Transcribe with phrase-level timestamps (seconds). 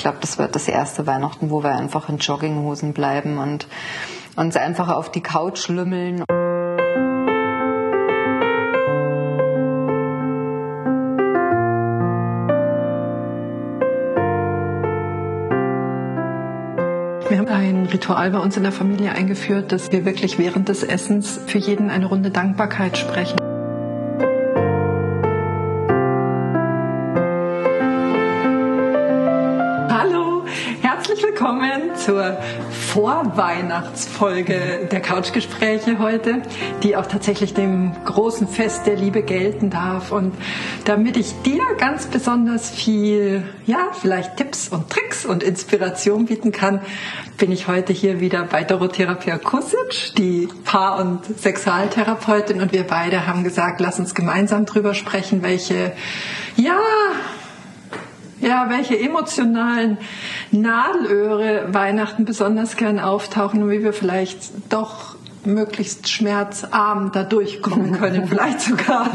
[0.00, 3.66] glaube, das wird das erste Weihnachten, wo wir einfach in Jogginghosen bleiben und
[4.36, 6.24] uns einfach auf die Couch lümmeln.
[17.28, 20.82] Wir haben ein Ritual bei uns in der Familie eingeführt, dass wir wirklich während des
[20.82, 23.49] Essens für jeden eine Runde Dankbarkeit sprechen.
[32.04, 32.38] Zur
[32.70, 36.42] Vorweihnachtsfolge der Couchgespräche heute,
[36.82, 40.10] die auch tatsächlich dem großen Fest der Liebe gelten darf.
[40.10, 40.34] Und
[40.84, 46.80] damit ich dir ganz besonders viel, ja, vielleicht Tipps und Tricks und Inspiration bieten kann,
[47.36, 52.60] bin ich heute hier wieder bei Dorothea Kusic, die Paar- und Sexualtherapeutin.
[52.60, 55.92] Und wir beide haben gesagt, lass uns gemeinsam drüber sprechen, welche,
[56.56, 56.78] ja,
[58.40, 59.98] ja, welche emotionalen
[60.50, 68.28] Nadelöhre Weihnachten besonders gern auftauchen und wie wir vielleicht doch möglichst schmerzarm da durchkommen können,
[68.28, 69.10] vielleicht sogar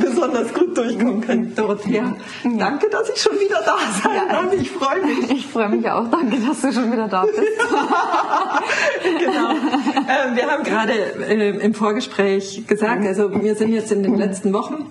[0.00, 1.54] besonders gut durchkommen können.
[1.54, 4.52] Dorothea, danke, dass ich schon wieder da sein ja, darf.
[4.52, 5.30] Ich freue mich.
[5.30, 6.08] Ich freue mich auch.
[6.08, 7.38] Danke, dass du schon wieder da bist.
[9.18, 9.50] genau.
[9.50, 14.52] Ähm, wir haben gerade äh, im Vorgespräch gesagt, also wir sind jetzt in den letzten
[14.52, 14.90] Wochen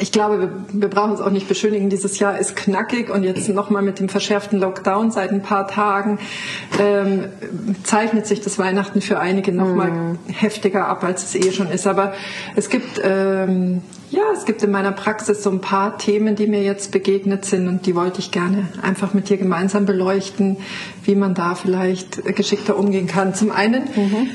[0.00, 1.90] ich glaube, wir, wir brauchen es auch nicht beschönigen.
[1.90, 6.18] Dieses Jahr ist knackig und jetzt nochmal mit dem verschärften Lockdown seit ein paar Tagen
[6.78, 7.26] ähm,
[7.84, 10.18] zeichnet sich das Weihnachten für einige nochmal mhm.
[10.26, 11.86] heftiger ab, als es eh schon ist.
[11.86, 12.12] Aber
[12.56, 16.62] es gibt ähm, ja, es gibt in meiner Praxis so ein paar Themen, die mir
[16.62, 20.56] jetzt begegnet sind und die wollte ich gerne einfach mit dir gemeinsam beleuchten,
[21.04, 23.34] wie man da vielleicht geschickter umgehen kann.
[23.34, 24.30] Zum einen mhm.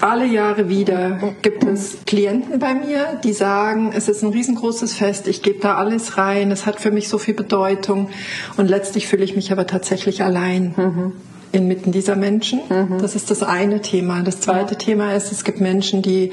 [0.00, 5.28] Alle Jahre wieder gibt es Klienten bei mir, die sagen, es ist ein riesengroßes Fest,
[5.28, 8.08] ich gebe da alles rein, es hat für mich so viel Bedeutung
[8.56, 10.74] und letztlich fühle ich mich aber tatsächlich allein.
[10.76, 11.12] Mhm.
[11.52, 12.60] Inmitten dieser Menschen.
[12.68, 12.98] Mhm.
[13.00, 14.22] Das ist das eine Thema.
[14.22, 14.78] Das zweite ja.
[14.78, 16.30] Thema ist, es gibt Menschen, die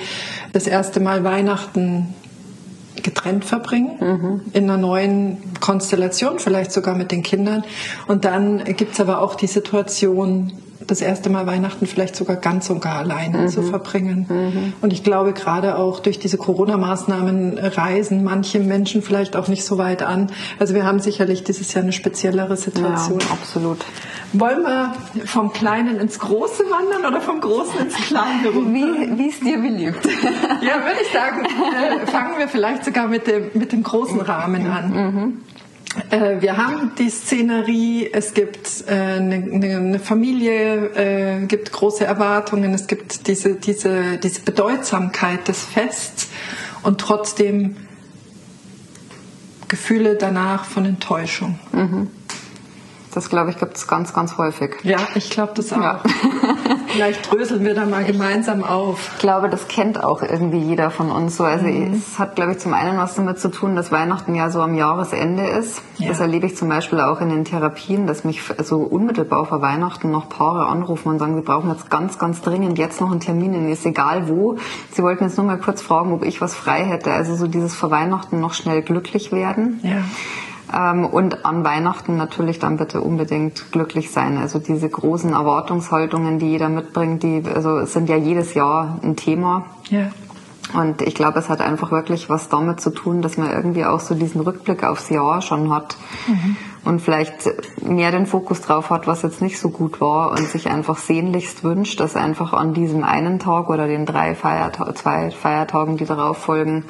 [0.54, 2.14] das erste Mal Weihnachten
[3.02, 4.42] getrennt verbringen, mhm.
[4.54, 7.64] in einer neuen Konstellation, vielleicht sogar mit den Kindern.
[8.08, 10.52] Und dann gibt es aber auch die Situation,
[10.86, 13.48] das erste Mal Weihnachten vielleicht sogar ganz und gar alleine mhm.
[13.48, 14.26] zu verbringen.
[14.30, 14.74] Mhm.
[14.82, 19.78] Und ich glaube, gerade auch durch diese Corona-Maßnahmen reisen manche Menschen vielleicht auch nicht so
[19.78, 20.32] weit an.
[20.60, 23.20] Also wir haben sicherlich dieses Jahr eine speziellere Situation.
[23.20, 23.84] Ja, absolut.
[24.34, 24.94] Wollen wir
[25.26, 30.06] vom Kleinen ins Große wandern oder vom Großen ins Kleine Wie, wie es dir beliebt.
[30.62, 34.68] ja, würde ich sagen, äh, fangen wir vielleicht sogar mit dem, mit dem großen Rahmen
[34.68, 34.92] an.
[34.92, 35.38] Mhm.
[36.10, 42.88] Äh, wir haben die Szenerie, es gibt äh, eine, Familie, äh, gibt große Erwartungen, es
[42.88, 46.30] gibt diese, diese, diese Bedeutsamkeit des Fests
[46.84, 47.76] und trotzdem
[49.68, 51.60] Gefühle danach von Enttäuschung.
[51.72, 52.10] Mhm.
[53.14, 54.76] Das, glaube ich, gibt es ganz, ganz häufig.
[54.84, 55.82] Ja, ich glaube das auch.
[55.82, 56.02] Ja.
[56.88, 59.12] Vielleicht dröseln wir da mal gemeinsam auf.
[59.16, 61.44] Ich glaube, das kennt auch irgendwie jeder von uns so.
[61.44, 61.94] Also mhm.
[61.94, 64.74] es hat, glaube ich, zum einen was damit zu tun, dass Weihnachten ja so am
[64.74, 65.82] Jahresende ist.
[65.98, 66.10] Ja.
[66.10, 70.12] Das erlebe ich zum Beispiel auch in den Therapien, dass mich so unmittelbar vor Weihnachten
[70.12, 73.56] noch Paare anrufen und sagen, sie brauchen jetzt ganz, ganz dringend jetzt noch einen Termin,
[73.56, 74.58] und ist egal wo.
[74.92, 77.12] Sie wollten jetzt nur mal kurz fragen, ob ich was frei hätte.
[77.12, 79.80] Also so dieses vor Weihnachten noch schnell glücklich werden.
[79.84, 80.04] Ja.
[80.74, 84.38] Ähm, und an Weihnachten natürlich dann bitte unbedingt glücklich sein.
[84.38, 89.66] Also diese großen Erwartungshaltungen, die jeder mitbringt, die also sind ja jedes Jahr ein Thema.
[89.90, 90.10] Ja.
[90.74, 94.02] Und ich glaube, es hat einfach wirklich was damit zu tun, dass man irgendwie auch
[94.02, 95.96] so diesen Rückblick aufs Jahr schon hat
[96.28, 96.58] mhm.
[96.84, 97.50] und vielleicht
[97.82, 101.64] mehr den Fokus drauf hat, was jetzt nicht so gut war und sich einfach sehnlichst
[101.64, 106.38] wünscht, dass einfach an diesem einen Tag oder den drei Feiertagen, zwei Feiertagen, die darauf
[106.38, 106.84] folgen,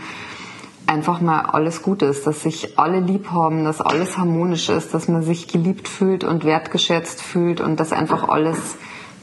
[0.87, 5.07] einfach mal alles gut ist, dass sich alle lieb haben, dass alles harmonisch ist, dass
[5.07, 8.77] man sich geliebt fühlt und wertgeschätzt fühlt und dass einfach alles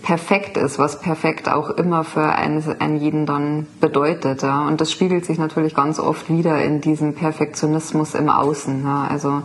[0.05, 4.43] perfekt ist, was perfekt auch immer für einen, einen jeden dann bedeutet.
[4.43, 4.67] Ja.
[4.67, 8.85] Und das spiegelt sich natürlich ganz oft wieder in diesem Perfektionismus im Außen.
[8.85, 9.07] Ja.
[9.09, 9.43] Also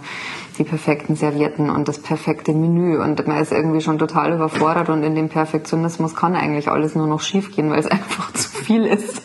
[0.59, 5.03] die perfekten Servietten und das perfekte Menü und man ist irgendwie schon total überfordert und
[5.03, 9.22] in dem Perfektionismus kann eigentlich alles nur noch schiefgehen, weil es einfach zu viel ist.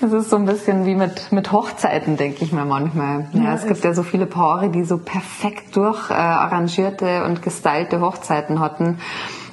[0.00, 3.28] Es ist so ein bisschen wie mit, mit Hochzeiten, denke ich mir manchmal.
[3.34, 8.00] Ja, ja es gibt ja so viele Paare, die so perfekt durcharrangierte äh, und gestylte
[8.00, 8.98] Hochzeiten hatten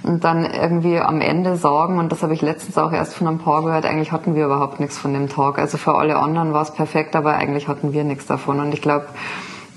[0.04, 3.38] und dann irgendwie am Ende sagen, und das habe ich letztens auch erst von einem
[3.38, 5.60] Paar gehört, eigentlich hatten wir überhaupt nichts von dem Tag.
[5.60, 8.60] Also für alle anderen war es perfekt, aber eigentlich hatten wir nichts davon.
[8.60, 9.06] Und ich glaube,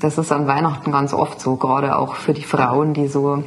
[0.01, 3.43] das ist an Weihnachten ganz oft so, gerade auch für die Frauen, die so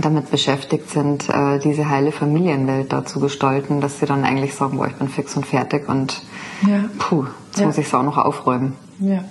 [0.00, 4.76] damit beschäftigt sind, äh, diese heile Familienwelt da zu gestalten, dass sie dann eigentlich sagen,
[4.76, 6.22] boah, ich bin fix und fertig und
[6.66, 6.84] ja.
[6.98, 7.66] puh, jetzt ja.
[7.66, 8.74] muss ich es auch noch aufräumen.
[8.98, 9.24] Ja.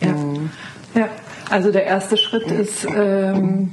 [0.00, 0.12] Ja.
[0.12, 0.50] Mhm.
[0.94, 1.08] ja.
[1.50, 3.72] Also der erste Schritt ist, ähm,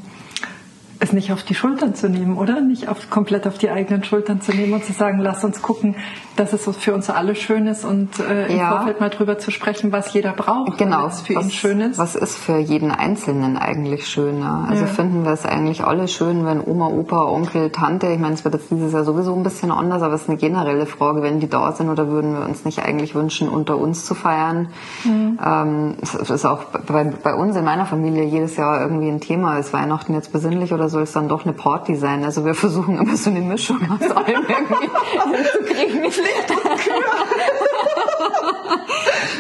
[1.02, 2.62] das nicht auf die Schultern zu nehmen, oder?
[2.62, 5.96] Nicht auf, komplett auf die eigenen Schultern zu nehmen und zu sagen, lass uns gucken,
[6.36, 8.70] dass es für uns alle schön ist und äh, im ja.
[8.70, 11.98] Vorfeld mal drüber zu sprechen, was jeder braucht, genau, was für was, ihn schön ist.
[11.98, 14.68] Was ist für jeden Einzelnen eigentlich schöner?
[14.70, 14.88] Also ja.
[14.88, 18.54] finden wir es eigentlich alle schön, wenn Oma, Opa, Onkel, Tante, ich meine, es wird
[18.54, 21.50] jetzt dieses Jahr sowieso ein bisschen anders, aber es ist eine generelle Frage, wenn die
[21.50, 24.68] da sind oder würden wir uns nicht eigentlich wünschen, unter uns zu feiern?
[25.04, 25.40] Mhm.
[25.44, 29.58] Ähm, es ist auch bei, bei uns in meiner Familie jedes Jahr irgendwie ein Thema.
[29.58, 32.24] Ist Weihnachten jetzt besinnlich oder soll es dann doch eine Party sein?
[32.24, 34.90] Also wir versuchen immer so eine Mischung aus allem irgendwie
[35.34, 36.12] hinzukriegen.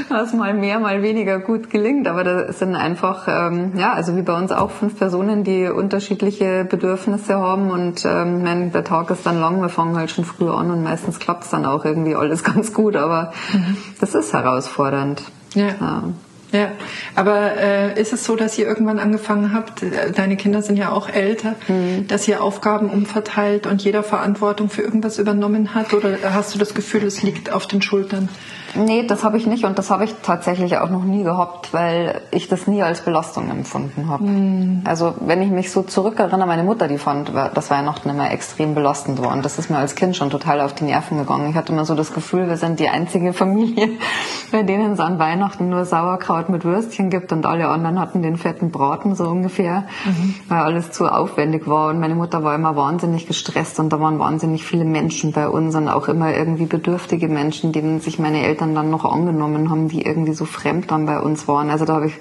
[0.10, 2.08] Was mal mehr, mal weniger gut gelingt.
[2.08, 6.66] Aber da sind einfach, ähm, ja, also wie bei uns auch fünf Personen, die unterschiedliche
[6.66, 7.70] Bedürfnisse haben.
[7.70, 10.84] Und ähm, mein, der Tag ist dann lang, wir fangen halt schon früh an und
[10.84, 12.96] meistens klappt es dann auch irgendwie alles ganz gut.
[12.96, 13.78] Aber mhm.
[14.00, 15.24] das ist herausfordernd.
[15.54, 15.68] ja.
[15.80, 16.04] ja.
[16.52, 16.72] Ja,
[17.16, 19.84] aber äh, ist es so, dass ihr irgendwann angefangen habt,
[20.16, 22.08] deine Kinder sind ja auch älter, mhm.
[22.08, 25.94] dass ihr Aufgaben umverteilt und jeder Verantwortung für irgendwas übernommen hat?
[25.94, 28.28] Oder hast du das Gefühl, es liegt auf den Schultern?
[28.76, 32.22] Nee, das habe ich nicht und das habe ich tatsächlich auch noch nie gehabt, weil
[32.32, 34.24] ich das nie als Belastung empfunden habe.
[34.24, 34.82] Mhm.
[34.86, 39.22] Also wenn ich mich so zurückerinnere, meine Mutter, die fand das Weihnachten immer extrem belastend
[39.22, 41.50] war und das ist mir als Kind schon total auf die Nerven gegangen.
[41.50, 43.90] Ich hatte immer so das Gefühl, wir sind die einzige Familie,
[44.52, 48.38] bei denen es an Weihnachten nur Sauerkraut mit Würstchen gibt und alle anderen hatten den
[48.38, 50.36] fetten Braten so ungefähr, mhm.
[50.48, 54.20] weil alles zu aufwendig war und meine Mutter war immer wahnsinnig gestresst und da waren
[54.20, 58.61] wahnsinnig viele Menschen bei uns und auch immer irgendwie bedürftige Menschen, denen sich meine Eltern
[58.62, 61.72] Eltern dann noch angenommen haben, die irgendwie so fremd dann bei uns waren.
[61.72, 62.14] Also da habe ich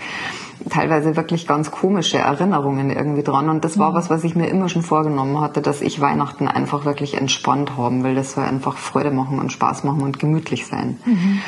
[0.70, 3.50] teilweise wirklich ganz komische Erinnerungen irgendwie dran.
[3.50, 3.94] Und das war mhm.
[3.94, 8.04] was, was ich mir immer schon vorgenommen hatte, dass ich Weihnachten einfach wirklich entspannt haben
[8.04, 8.14] will.
[8.14, 10.98] Das soll einfach Freude machen und Spaß machen und gemütlich sein.
[11.04, 11.40] Mhm.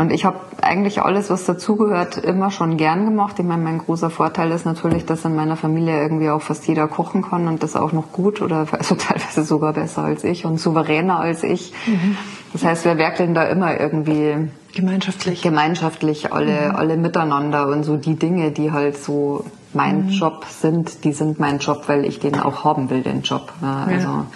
[0.00, 3.38] Und ich habe eigentlich alles, was dazugehört, immer schon gern gemacht.
[3.38, 6.88] Ich meine, mein großer Vorteil ist natürlich, dass in meiner Familie irgendwie auch fast jeder
[6.88, 10.58] kochen kann und das auch noch gut oder also teilweise sogar besser als ich und
[10.58, 11.74] souveräner als ich.
[11.86, 12.16] Mhm.
[12.54, 16.76] Das heißt, wir werkeln da immer irgendwie gemeinschaftlich, gemeinschaftlich alle, mhm.
[16.76, 19.44] alle miteinander und so die Dinge, die halt so
[19.74, 20.12] mein mhm.
[20.12, 23.52] Job sind, die sind mein Job, weil ich den auch haben will, den Job.
[23.60, 24.26] Ja, also ja.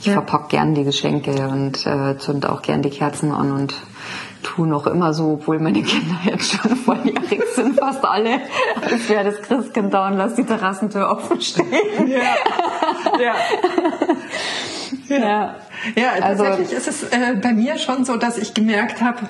[0.00, 0.12] ich ja.
[0.12, 3.74] verpack gern die Geschenke und äh, zünd auch gern die Kerzen an und
[4.42, 8.40] tu noch immer so, obwohl meine Kinder jetzt schon volljährig sind, fast alle,
[8.82, 11.66] als wäre das Christkind da und lass die Terrassentür offen stehen.
[12.08, 12.36] Ja.
[13.20, 13.34] ja.
[15.08, 15.56] ja.
[15.94, 19.20] Ja, also, tatsächlich ist es äh, bei mir schon so, dass ich gemerkt habe,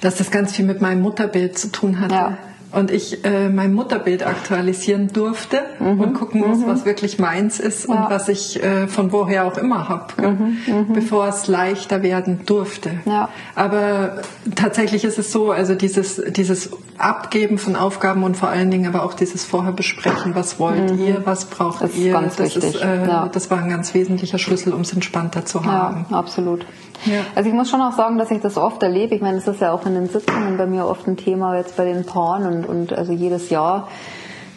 [0.00, 2.14] dass das ganz viel mit meinem Mutterbild zu tun hatte.
[2.14, 2.38] Ja
[2.72, 6.00] und ich äh, mein Mutterbild aktualisieren durfte mhm.
[6.00, 6.66] und gucken muss, mhm.
[6.66, 7.94] was wirklich meins ist ja.
[7.94, 10.58] und was ich äh, von woher auch immer habe, mhm.
[10.66, 10.92] mhm.
[10.92, 12.90] bevor es leichter werden durfte.
[13.06, 13.28] Ja.
[13.54, 14.22] Aber
[14.54, 19.04] tatsächlich ist es so, also dieses, dieses Abgeben von Aufgaben und vor allen Dingen aber
[19.04, 21.06] auch dieses vorher besprechen, was wollt mhm.
[21.06, 22.74] ihr, was braucht das ihr, das, wichtig.
[22.74, 23.28] ist, äh, ja.
[23.28, 26.06] das war ein ganz wesentlicher Schlüssel, um es entspannter zu haben.
[26.10, 26.66] Ja, absolut.
[27.06, 27.20] Ja.
[27.34, 29.14] Also ich muss schon auch sagen, dass ich das oft erlebe.
[29.14, 31.76] Ich meine, es ist ja auch in den Sitzungen bei mir oft ein Thema jetzt
[31.76, 33.88] bei den Paaren und, und also jedes Jahr,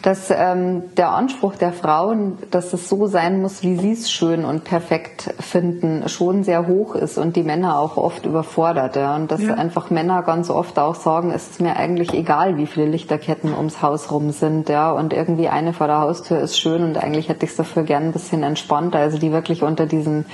[0.04, 4.44] dass ähm, der Anspruch der Frauen, dass es so sein muss, wie sie es schön
[4.44, 8.96] und perfekt finden, schon sehr hoch ist und die Männer auch oft überfordert.
[8.96, 9.16] Ja.
[9.16, 9.54] Und dass ja.
[9.54, 13.80] einfach Männer ganz oft auch sagen, es ist mir eigentlich egal, wie viele Lichterketten ums
[13.80, 14.68] Haus rum sind.
[14.68, 14.92] Ja.
[14.92, 18.02] Und irgendwie eine vor der Haustür ist schön und eigentlich hätte ich es dafür gern
[18.02, 18.98] ein bisschen entspannter.
[18.98, 20.26] Also die wirklich unter diesen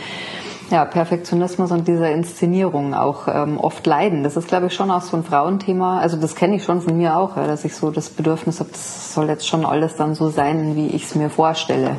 [0.71, 4.23] ja, Perfektionismus und dieser Inszenierung auch ähm, oft leiden.
[4.23, 5.99] Das ist, glaube ich, schon auch so ein Frauenthema.
[5.99, 8.71] Also das kenne ich schon von mir auch, ja, dass ich so das Bedürfnis habe,
[8.71, 11.97] das soll jetzt schon alles dann so sein, wie ich es mir vorstelle.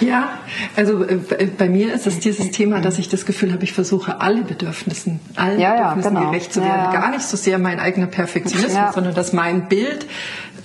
[0.00, 0.30] Ja,
[0.76, 1.18] also äh,
[1.56, 5.20] bei mir ist es dieses Thema, dass ich das Gefühl habe, ich versuche alle Bedürfnissen,
[5.36, 6.30] allen ja, Bedürfnissen genau.
[6.30, 6.92] gerecht zu werden.
[6.92, 10.06] Ja, Gar nicht so sehr mein eigener Perfektionismus, sondern dass mein Bild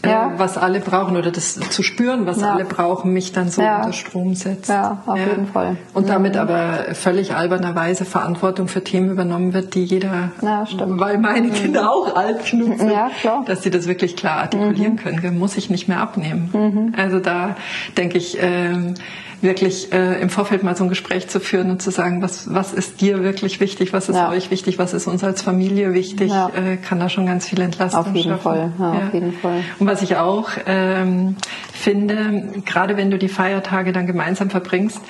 [0.03, 0.33] äh, ja.
[0.37, 2.53] was alle brauchen oder das zu spüren, was ja.
[2.53, 3.77] alle brauchen, mich dann so ja.
[3.77, 4.69] unter Strom setzt.
[4.69, 5.77] Ja, auf jeden Fall.
[5.93, 11.47] Und damit aber völlig albernerweise Verantwortung für Themen übernommen wird, die jeder, ja, weil meine
[11.47, 11.53] mhm.
[11.53, 13.11] Kinder auch alt genug sind, ja,
[13.45, 14.97] dass sie das wirklich klar artikulieren mhm.
[14.97, 16.49] können, muss ich nicht mehr abnehmen.
[16.53, 16.93] Mhm.
[16.97, 17.55] Also da
[17.97, 18.95] denke ich, ähm,
[19.43, 22.73] wirklich äh, im Vorfeld mal so ein Gespräch zu führen und zu sagen, was, was
[22.73, 24.29] ist dir wirklich wichtig, was ist ja.
[24.29, 26.49] euch wichtig, was ist uns als Familie wichtig, ja.
[26.55, 28.41] äh, kann da schon ganz viel Entlastung auf jeden schaffen.
[28.41, 28.71] Fall.
[28.79, 29.07] Ja, ja.
[29.07, 29.63] Auf jeden Fall.
[29.79, 31.35] Und was ich auch ähm,
[31.73, 35.01] finde, gerade wenn du die Feiertage dann gemeinsam verbringst,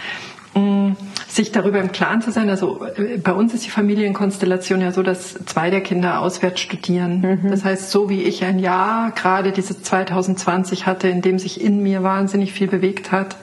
[1.34, 2.50] sich darüber im Klaren zu sein.
[2.50, 7.40] Also äh, bei uns ist die Familienkonstellation ja so, dass zwei der Kinder auswärts studieren.
[7.44, 7.50] Mhm.
[7.50, 11.82] Das heißt, so wie ich ein Jahr gerade dieses 2020 hatte, in dem sich in
[11.82, 13.36] mir wahnsinnig viel bewegt hat,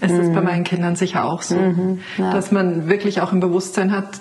[0.00, 0.34] ist es mhm.
[0.34, 2.32] bei meinen Kindern sicher auch so, mhm, ja.
[2.32, 4.20] dass man wirklich auch im Bewusstsein hat,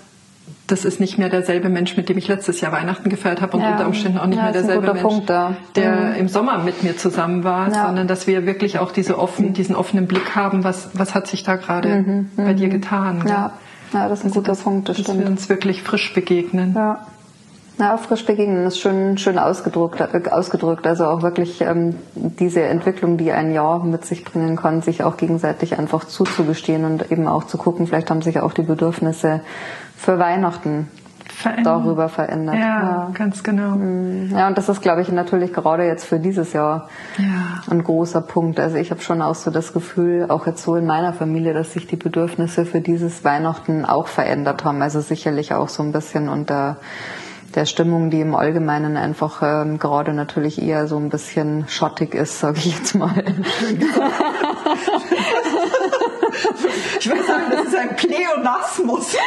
[0.72, 3.64] das ist nicht mehr derselbe Mensch, mit dem ich letztes Jahr Weihnachten gefeiert habe und
[3.64, 3.72] ja.
[3.72, 5.56] unter Umständen auch nicht ja, mehr derselbe Mensch, Punkt, ja.
[5.76, 6.16] der mhm.
[6.16, 10.08] im Sommer mit mir zusammen war, sondern dass wir wirklich auch diese offen, diesen offenen
[10.08, 12.30] Blick haben, was, was hat sich da gerade mhm.
[12.38, 12.72] bei dir mhm.
[12.72, 13.24] getan.
[13.28, 13.54] Ja.
[13.92, 15.20] das ist ein also guter das, Punkt, das dass stimmt.
[15.20, 16.74] wir uns wirklich frisch begegnen.
[16.76, 17.06] Ja.
[17.78, 20.86] Na, frisch begegnen ist schön, schön ausgedrückt, äh, ausgedrückt.
[20.86, 25.18] Also auch wirklich ähm, diese Entwicklung, die ein Jahr mit sich bringen kann, sich auch
[25.18, 29.42] gegenseitig einfach zuzugestehen und eben auch zu gucken, vielleicht haben sich auch die Bedürfnisse
[30.02, 30.88] für Weihnachten
[31.28, 31.84] Verändern.
[31.84, 32.56] darüber verändert.
[32.56, 33.76] Ja, ja, ganz genau.
[33.76, 37.62] Mm, ja, und das ist, glaube ich, natürlich gerade jetzt für dieses Jahr ja.
[37.70, 38.60] ein großer Punkt.
[38.60, 41.74] Also ich habe schon auch so das Gefühl, auch jetzt so in meiner Familie, dass
[41.74, 44.82] sich die Bedürfnisse für dieses Weihnachten auch verändert haben.
[44.82, 46.78] Also sicherlich auch so ein bisschen unter
[47.56, 52.40] der Stimmung, die im Allgemeinen einfach ähm, gerade natürlich eher so ein bisschen schottig ist,
[52.40, 53.12] sage ich jetzt mal.
[57.00, 59.16] ich würde sagen, das ist ein Pleonasmus.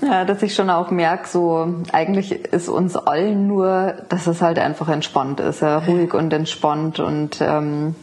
[0.00, 4.58] Ja, dass ich schon auch merke, so eigentlich ist uns allen nur, dass es halt
[4.58, 7.94] einfach entspannt ist, ja, ruhig und entspannt und ähm,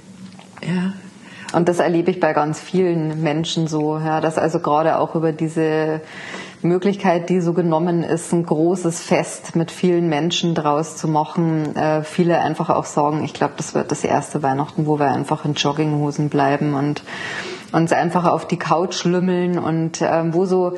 [0.61, 0.93] ja.
[1.53, 5.31] Und das erlebe ich bei ganz vielen Menschen so, ja, dass also gerade auch über
[5.31, 6.01] diese
[6.65, 11.75] Möglichkeit, die so genommen ist, ein großes Fest mit vielen Menschen draus zu machen.
[11.75, 15.45] Äh, viele einfach auch sagen, ich glaube, das wird das erste Weihnachten, wo wir einfach
[15.45, 17.03] in Jogginghosen bleiben und
[17.71, 20.77] uns einfach auf die Couch lümmeln und äh, wo so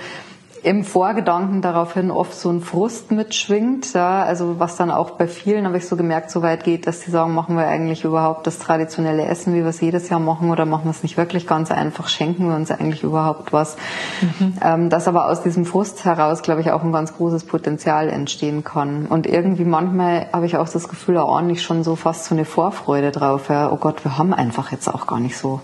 [0.68, 5.66] im Vorgedanken daraufhin oft so ein Frust mitschwingt, ja, also was dann auch bei vielen,
[5.66, 8.60] habe ich so gemerkt, so weit geht, dass die sagen, machen wir eigentlich überhaupt das
[8.60, 11.72] traditionelle Essen, wie wir es jedes Jahr machen, oder machen wir es nicht wirklich ganz
[11.72, 13.78] einfach, schenken wir uns eigentlich überhaupt was.
[14.20, 14.54] Mhm.
[14.62, 18.66] Ähm, dass aber aus diesem Frust heraus, glaube ich, auch ein ganz großes Potenzial entstehen
[18.66, 19.06] kann.
[19.06, 22.44] Und irgendwie manchmal habe ich auch das Gefühl, da ordentlich schon so fast so eine
[22.44, 25.62] Vorfreude drauf, ja, oh Gott, wir haben einfach jetzt auch gar nicht so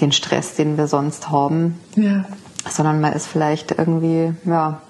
[0.00, 1.80] den Stress, den wir sonst haben.
[1.96, 2.26] Ja
[2.70, 4.80] sondern man ist vielleicht irgendwie ja,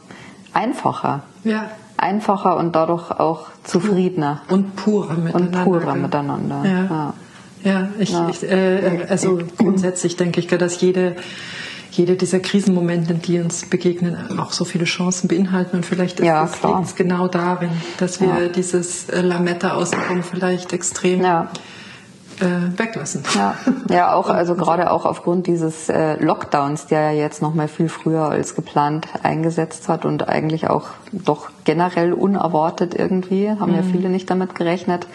[0.53, 1.23] einfacher.
[1.45, 1.71] Ja.
[1.97, 4.43] Einfacher und dadurch auch zufriedener.
[4.49, 5.59] Und purer miteinander.
[5.59, 6.63] Und purer miteinander.
[6.65, 6.85] Ja.
[6.85, 7.15] ja.
[7.65, 8.29] Ja, ich, ja.
[8.29, 11.17] ich äh, also grundsätzlich denke ich, dass jede,
[11.91, 15.77] jede dieser Krisenmomente, die uns begegnen, auch so viele Chancen beinhalten.
[15.79, 21.23] Und vielleicht ist ja, das genau darin, dass wir dieses äh, Lametta außenrum vielleicht extrem
[21.23, 21.51] ja
[22.41, 23.23] äh, weglassen.
[23.35, 23.57] Ja,
[23.89, 27.89] ja auch, also gerade auch aufgrund dieses äh, Lockdowns, der ja jetzt noch mal viel
[27.89, 33.77] früher als geplant eingesetzt hat und eigentlich auch doch generell unerwartet irgendwie, haben mhm.
[33.77, 35.07] ja viele nicht damit gerechnet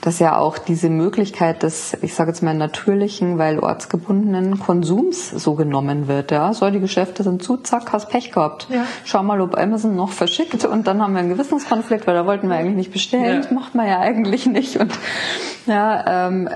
[0.00, 5.54] dass ja auch diese Möglichkeit des, ich sage jetzt mal natürlichen, weil ortsgebundenen Konsums so
[5.54, 6.30] genommen wird.
[6.30, 8.66] Ja, so die Geschäfte sind zu, zack, hast Pech gehabt.
[8.70, 8.86] Ja.
[9.04, 12.48] Schau mal, ob Amazon noch verschickt und dann haben wir einen Gewissenskonflikt, weil da wollten
[12.48, 13.24] wir eigentlich nicht bestellen.
[13.24, 13.36] Ja.
[13.36, 14.76] Das macht man ja eigentlich nicht.
[14.76, 14.92] Und
[15.66, 16.48] ja, ähm,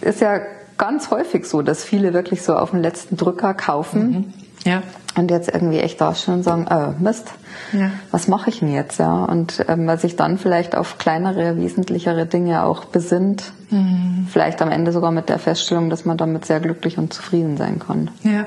[0.00, 0.40] ist ja
[0.78, 4.10] ganz häufig so, dass viele wirklich so auf den letzten Drücker kaufen.
[4.10, 4.34] Mhm.
[4.64, 4.82] Ja.
[5.18, 7.32] Und jetzt irgendwie echt dastehen und sagen, äh, Mist,
[7.72, 7.90] ja.
[8.12, 9.00] was mache ich denn jetzt?
[9.00, 9.24] Ja?
[9.24, 13.52] Und ähm, man sich dann vielleicht auf kleinere, wesentlichere Dinge auch besinnt.
[13.70, 14.28] Mhm.
[14.30, 17.80] Vielleicht am Ende sogar mit der Feststellung, dass man damit sehr glücklich und zufrieden sein
[17.80, 18.12] kann.
[18.22, 18.46] Ja.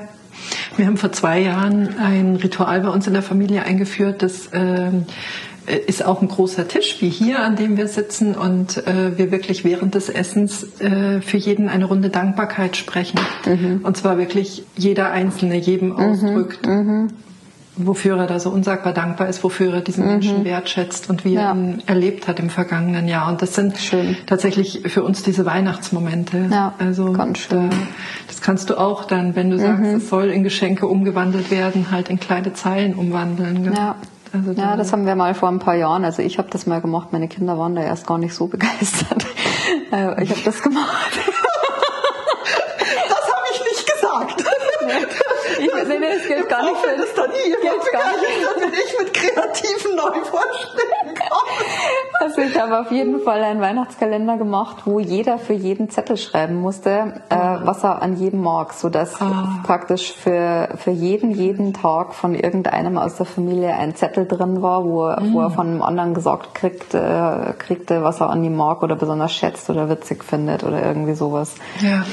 [0.78, 5.04] Wir haben vor zwei Jahren ein Ritual bei uns in der Familie eingeführt, das ähm,
[5.04, 5.12] äh,
[5.66, 9.64] ist auch ein großer Tisch wie hier, an dem wir sitzen und äh, wir wirklich
[9.64, 13.20] während des Essens äh, für jeden eine Runde Dankbarkeit sprechen.
[13.46, 13.80] Mhm.
[13.82, 15.96] Und zwar wirklich jeder Einzelne jedem mhm.
[15.96, 17.08] ausdrückt, mhm.
[17.76, 20.10] wofür er da so unsagbar dankbar ist, wofür er diesen mhm.
[20.10, 21.50] Menschen wertschätzt und wie ja.
[21.50, 23.30] er ihn erlebt hat im vergangenen Jahr.
[23.30, 24.16] Und das sind Schön.
[24.26, 26.48] tatsächlich für uns diese Weihnachtsmomente.
[26.50, 27.70] Ja, also ganz schön.
[27.70, 27.76] Da,
[28.26, 29.96] das kannst du auch dann, wenn du sagst, mhm.
[29.96, 33.62] es soll in Geschenke umgewandelt werden, halt in kleine Zeilen umwandeln.
[33.62, 33.74] Gell?
[33.74, 33.96] Ja.
[34.32, 36.04] Also ja, das haben wir mal vor ein paar Jahren.
[36.04, 37.08] Also ich habe das mal gemacht.
[37.12, 39.26] Meine Kinder waren da erst gar nicht so begeistert.
[39.92, 41.12] Äh, ich habe das gemacht.
[43.08, 44.44] das habe ich nicht gesagt.
[44.86, 45.64] Nee.
[45.64, 47.56] Ich, nee, nee, das gilt gar nicht für das dann hier.
[47.60, 48.60] Gilt gar nicht.
[48.60, 51.52] Wenn ich mit kreativen Neuvorschlägen komme.
[52.20, 56.56] Also ich habe auf jeden Fall einen Weihnachtskalender gemacht, wo jeder für jeden Zettel schreiben
[56.56, 57.60] musste, äh, ah.
[57.64, 59.60] was er an jedem mag, so dass ah.
[59.64, 64.84] praktisch für für jeden jeden Tag von irgendeinem aus der Familie ein Zettel drin war,
[64.84, 65.34] wo, mhm.
[65.34, 65.52] wo er mm.
[65.52, 69.70] von einem anderen gesagt kriegt, äh, kriegte, was er an ihm mag oder besonders schätzt
[69.70, 71.54] oder witzig findet oder irgendwie sowas.
[71.80, 72.04] Ja.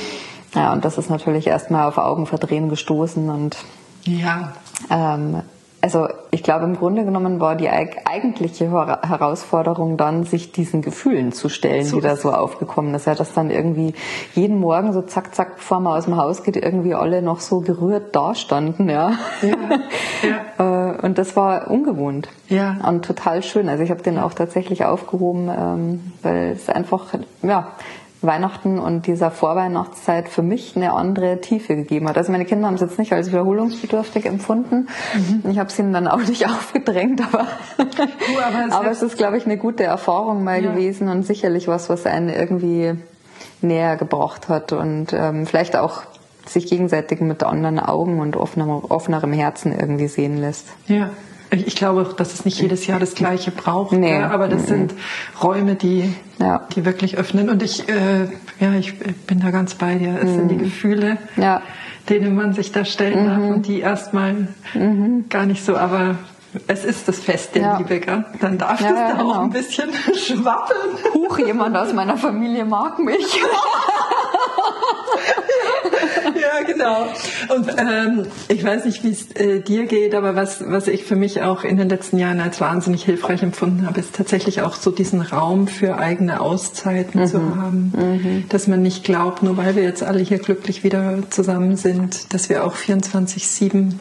[0.55, 3.57] Ja, und das ist natürlich erstmal auf Augenverdrehen gestoßen und
[4.17, 4.53] ja.
[4.89, 5.41] Ähm,
[5.81, 11.47] also ich glaube, im Grunde genommen war die eigentliche Herausforderung dann, sich diesen Gefühlen zu
[11.47, 13.05] stellen, so die da so aufgekommen ist.
[13.05, 13.93] Ja, dass dann irgendwie
[14.35, 17.61] jeden Morgen so zack, zack, bevor man aus dem Haus geht, irgendwie alle noch so
[17.61, 18.89] gerührt dastanden.
[18.89, 19.13] Ja.
[19.41, 19.55] ja,
[20.57, 20.91] ja.
[20.91, 22.27] Äh, und das war ungewohnt.
[22.49, 22.77] Ja.
[22.85, 23.69] Und total schön.
[23.69, 27.05] Also ich habe den auch tatsächlich aufgehoben, ähm, weil es einfach,
[27.41, 27.69] ja,
[28.21, 32.17] Weihnachten und dieser Vorweihnachtszeit für mich eine andere Tiefe gegeben hat.
[32.17, 34.89] Also meine Kinder haben es jetzt nicht als wiederholungsbedürftig empfunden.
[35.13, 35.49] Mhm.
[35.49, 37.47] Ich habe es ihnen dann auch nicht aufgedrängt, aber,
[37.77, 40.71] du, aber, es, aber es ist, glaube ich, eine gute Erfahrung mal ja.
[40.71, 42.95] gewesen und sicherlich was, was einen irgendwie
[43.61, 46.03] näher gebracht hat und ähm, vielleicht auch
[46.45, 50.67] sich gegenseitig mit anderen Augen und offenerem, offenerem Herzen irgendwie sehen lässt.
[50.87, 51.11] Ja.
[51.51, 54.19] Ich glaube auch, dass es nicht jedes Jahr das Gleiche braucht, nee.
[54.19, 54.93] ja, aber das sind
[55.41, 56.67] Räume, die, ja.
[56.75, 57.49] die wirklich öffnen.
[57.49, 58.25] Und ich, äh,
[58.59, 60.17] ja, ich bin da ganz bei dir.
[60.21, 60.35] Es mhm.
[60.35, 60.63] sind die mhm.
[60.63, 61.61] Gefühle, ja.
[62.07, 63.27] denen man sich da stellen mhm.
[63.27, 65.25] darf und die erstmal mhm.
[65.29, 66.17] gar nicht so, aber
[66.67, 67.77] es ist das Fest der ja.
[67.77, 68.25] Liebe, gell?
[68.39, 69.31] dann darf ja, das da genau.
[69.31, 70.97] auch ein bisschen schwappeln.
[71.13, 73.41] Huch, jemand aus meiner Familie mag mich.
[76.79, 77.07] genau.
[77.55, 81.15] Und ähm, ich weiß nicht, wie es äh, dir geht, aber was, was ich für
[81.15, 84.91] mich auch in den letzten Jahren als wahnsinnig hilfreich empfunden habe, ist tatsächlich auch so
[84.91, 87.27] diesen Raum für eigene Auszeiten mhm.
[87.27, 87.93] zu haben.
[87.95, 88.43] Mhm.
[88.49, 92.49] Dass man nicht glaubt, nur weil wir jetzt alle hier glücklich wieder zusammen sind, dass
[92.49, 93.93] wir auch 24-7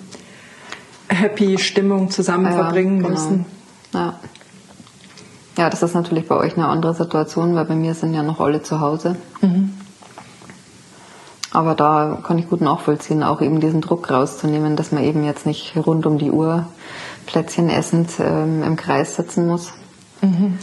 [1.09, 3.11] happy Stimmung zusammen ja, verbringen genau.
[3.11, 3.47] müssen.
[3.93, 4.19] Ja.
[5.57, 8.39] Ja, das ist natürlich bei euch eine andere Situation, weil bei mir sind ja noch
[8.39, 9.17] alle zu Hause.
[9.41, 9.75] Mhm.
[11.51, 15.47] Aber da kann ich gut nachvollziehen, auch eben diesen Druck rauszunehmen, dass man eben jetzt
[15.47, 16.67] nicht rund um die Uhr
[17.27, 19.73] Plätzchen essend ähm, im Kreis sitzen muss.
[20.21, 20.59] Mhm.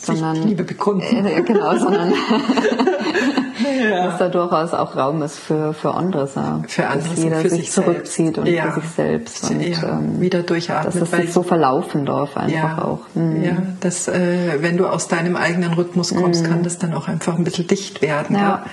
[0.00, 1.26] Sondern, Liebe bekunden.
[1.26, 2.12] Äh, genau, sondern
[3.64, 4.06] ja.
[4.06, 6.34] dass da durchaus auch Raum ist für, für anderes.
[6.34, 6.62] Ja.
[6.66, 8.70] Für anderes dass jeder für sich, sich zurückzieht und ja.
[8.70, 9.50] für sich selbst.
[9.50, 10.94] Und ähm, wieder durchatmet.
[10.94, 13.00] Dass es sich so verlaufen darf einfach auch.
[13.14, 13.44] Mhm.
[13.44, 16.48] Ja, dass äh, wenn du aus deinem eigenen Rhythmus kommst, mhm.
[16.48, 18.36] kann das dann auch einfach ein bisschen dicht werden.
[18.36, 18.64] Ja.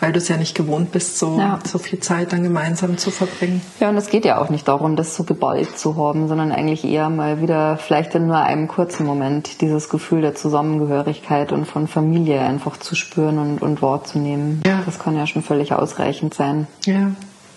[0.00, 3.62] Weil du es ja nicht gewohnt bist, so, so viel Zeit dann gemeinsam zu verbringen.
[3.80, 6.84] Ja, und es geht ja auch nicht darum, das so geballt zu haben, sondern eigentlich
[6.84, 11.88] eher mal wieder vielleicht in nur einem kurzen Moment dieses Gefühl der Zusammengehörigkeit und von
[11.88, 14.33] Familie einfach zu spüren und, und wahrzunehmen.
[14.66, 14.82] Ja.
[14.84, 16.66] Das kann ja schon völlig ausreichend sein.
[16.84, 17.10] Ja,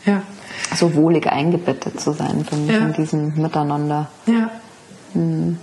[0.06, 0.22] ja.
[0.76, 2.88] So wohlig eingebettet zu sein mich ja.
[2.88, 4.08] in diesem Miteinander.
[4.26, 4.50] Ja.
[5.14, 5.58] Hm.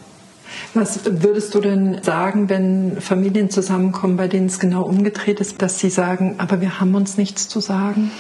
[0.73, 5.79] Was würdest du denn sagen, wenn Familien zusammenkommen, bei denen es genau umgedreht ist, dass
[5.79, 8.11] sie sagen, aber wir haben uns nichts zu sagen?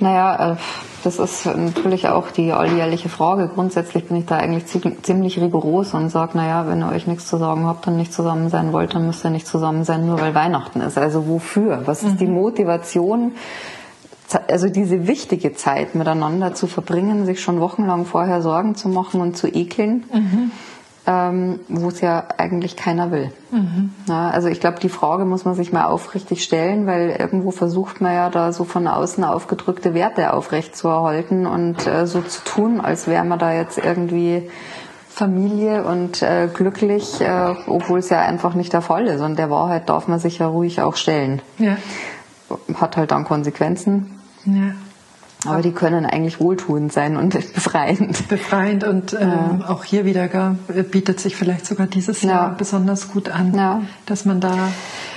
[0.00, 0.56] Naja, äh,
[1.04, 3.48] das ist natürlich auch die alljährliche Frage.
[3.48, 4.66] Grundsätzlich bin ich da eigentlich
[5.02, 8.48] ziemlich rigoros und sage, naja, wenn ihr euch nichts zu sagen habt und nicht zusammen
[8.48, 10.96] sein wollt, dann müsst ihr nicht zusammen sein, nur weil Weihnachten ist.
[10.96, 11.82] Also wofür?
[11.84, 12.34] Was ist die mhm.
[12.34, 13.32] Motivation,
[14.48, 19.36] also diese wichtige Zeit miteinander zu verbringen, sich schon wochenlang vorher Sorgen zu machen und
[19.36, 20.04] zu ekeln?
[20.12, 20.50] Mhm
[21.06, 23.30] ähm, wo es ja eigentlich keiner will.
[23.50, 23.90] Mhm.
[24.06, 28.00] Ja, also ich glaube, die Frage muss man sich mal aufrichtig stellen, weil irgendwo versucht
[28.00, 33.06] man ja da so von außen aufgedrückte Werte aufrechtzuerhalten und äh, so zu tun, als
[33.06, 34.48] wäre man da jetzt irgendwie
[35.08, 39.20] Familie und äh, glücklich, äh, obwohl es ja einfach nicht der Fall ist.
[39.20, 41.40] Und der Wahrheit darf man sich ja ruhig auch stellen.
[41.58, 41.76] Ja.
[42.74, 44.18] Hat halt dann Konsequenzen.
[44.44, 44.72] Ja.
[45.46, 48.28] Aber die können eigentlich wohltuend sein und befreiend.
[48.28, 49.68] Befreiend und ähm, ja.
[49.68, 50.56] auch hier wieder gar,
[50.90, 52.54] bietet sich vielleicht sogar dieses Jahr ja.
[52.56, 53.82] besonders gut an, ja.
[54.06, 54.54] dass man da.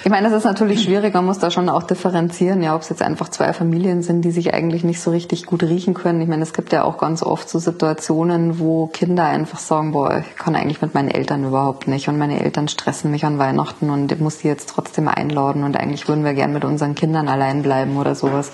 [0.04, 2.90] Ich meine, es ist natürlich schwierig, man muss da schon auch differenzieren, ja, ob es
[2.90, 6.22] jetzt einfach zwei Familien sind, die sich eigentlich nicht so richtig gut riechen können.
[6.22, 10.20] Ich meine, es gibt ja auch ganz oft so Situationen, wo Kinder einfach sagen, boah,
[10.20, 13.90] ich kann eigentlich mit meinen Eltern überhaupt nicht und meine Eltern stressen mich an Weihnachten
[13.90, 17.28] und ich muss die jetzt trotzdem einladen und eigentlich würden wir gern mit unseren Kindern
[17.28, 18.52] allein bleiben oder sowas.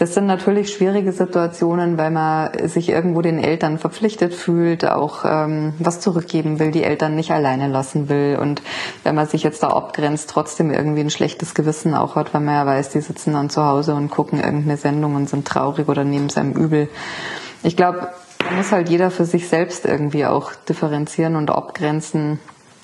[0.00, 5.74] Das sind natürlich schwierige Situationen, weil man sich irgendwo den Eltern verpflichtet fühlt, auch ähm,
[5.78, 8.38] was zurückgeben will, die Eltern nicht alleine lassen will.
[8.40, 8.62] Und
[9.04, 12.54] wenn man sich jetzt da abgrenzt, trotzdem irgendwie ein schlechtes Gewissen auch hat, weil man
[12.54, 16.02] ja weiß, die sitzen dann zu Hause und gucken irgendeine Sendung und sind traurig oder
[16.02, 16.88] nehmen es einem übel.
[17.62, 18.08] Ich glaube,
[18.38, 22.40] da muss halt jeder für sich selbst irgendwie auch differenzieren und abgrenzen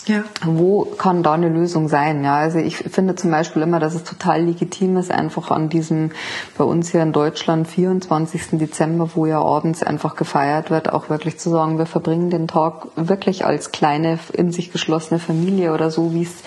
[0.07, 0.23] ja.
[0.45, 2.23] Wo kann da eine Lösung sein?
[2.23, 6.13] Ja, also ich finde zum Beispiel immer, dass es total legitim ist, einfach an diesem
[6.57, 8.51] bei uns hier in Deutschland 24.
[8.53, 12.87] Dezember, wo ja abends einfach gefeiert wird, auch wirklich zu sagen, wir verbringen den Tag
[12.95, 16.43] wirklich als kleine in sich geschlossene Familie oder so, wie es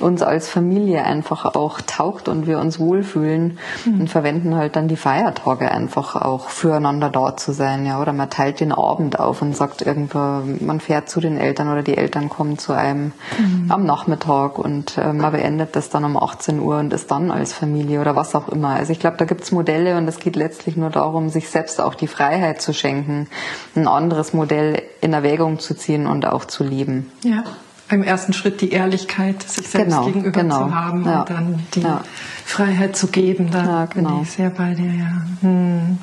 [0.00, 4.00] uns als Familie einfach auch taugt und wir uns wohlfühlen mhm.
[4.00, 8.28] und verwenden halt dann die Feiertage einfach auch füreinander da zu sein, ja, oder man
[8.28, 12.28] teilt den Abend auf und sagt irgendwo, man fährt zu den Eltern oder die Eltern
[12.28, 13.03] kommen zu einem
[13.38, 13.70] mhm.
[13.70, 17.52] am Nachmittag und äh, man beendet das dann um 18 Uhr und ist dann als
[17.52, 18.70] Familie oder was auch immer.
[18.70, 21.94] Also ich glaube, da gibt's Modelle und es geht letztlich nur darum, sich selbst auch
[21.94, 23.28] die Freiheit zu schenken,
[23.74, 27.10] ein anderes Modell in Erwägung zu ziehen und auch zu lieben.
[27.22, 27.44] Ja.
[27.90, 30.68] Im ersten Schritt die Ehrlichkeit sich selbst genau, gegenüber genau.
[30.68, 31.20] zu haben ja.
[31.20, 32.02] und dann die ja.
[32.44, 33.50] Freiheit zu geben.
[33.50, 34.10] Da ja, genau.
[34.10, 35.22] bin ich sehr bei dir, ja.
[35.42, 35.98] Hm.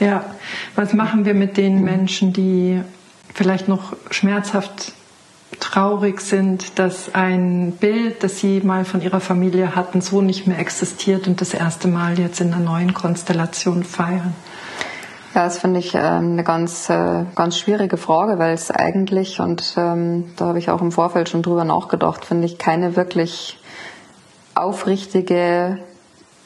[0.00, 0.24] Ja,
[0.74, 2.80] was machen wir mit den Menschen, die
[3.32, 4.92] vielleicht noch schmerzhaft
[5.64, 10.58] traurig sind, dass ein Bild, das sie mal von ihrer Familie hatten, so nicht mehr
[10.58, 14.34] existiert und das erste Mal jetzt in einer neuen Konstellation feiern?
[15.34, 19.74] Ja, das finde ich äh, eine ganz, äh, ganz schwierige Frage, weil es eigentlich, und
[19.78, 23.58] ähm, da habe ich auch im Vorfeld schon drüber nachgedacht, finde ich keine wirklich
[24.54, 25.78] aufrichtige,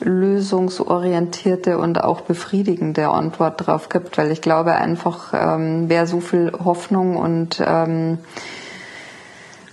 [0.00, 6.52] lösungsorientierte und auch befriedigende Antwort drauf gibt, weil ich glaube einfach, ähm, wer so viel
[6.52, 8.18] Hoffnung und ähm,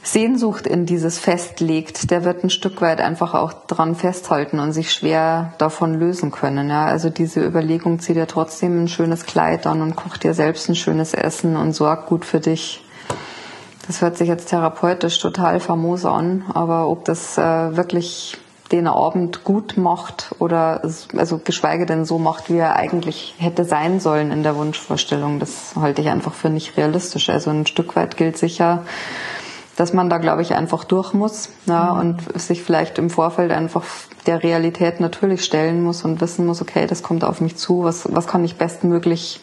[0.05, 4.71] Sehnsucht in dieses Fest legt, der wird ein Stück weit einfach auch dran festhalten und
[4.71, 6.69] sich schwer davon lösen können.
[6.69, 10.69] Ja, also diese Überlegung, zieh dir trotzdem ein schönes Kleid an und koch dir selbst
[10.69, 12.83] ein schönes Essen und sorg gut für dich.
[13.87, 18.37] Das hört sich jetzt therapeutisch total famos an, aber ob das äh, wirklich
[18.71, 20.81] den Abend gut macht oder
[21.15, 25.75] also geschweige denn so macht, wie er eigentlich hätte sein sollen in der Wunschvorstellung, das
[25.79, 27.29] halte ich einfach für nicht realistisch.
[27.29, 28.83] Also ein Stück weit gilt sicher,
[29.75, 31.99] dass man da, glaube ich, einfach durch muss ja, mhm.
[31.99, 33.83] und sich vielleicht im Vorfeld einfach
[34.25, 38.07] der Realität natürlich stellen muss und wissen muss, okay, das kommt auf mich zu, was,
[38.13, 39.41] was kann ich bestmöglich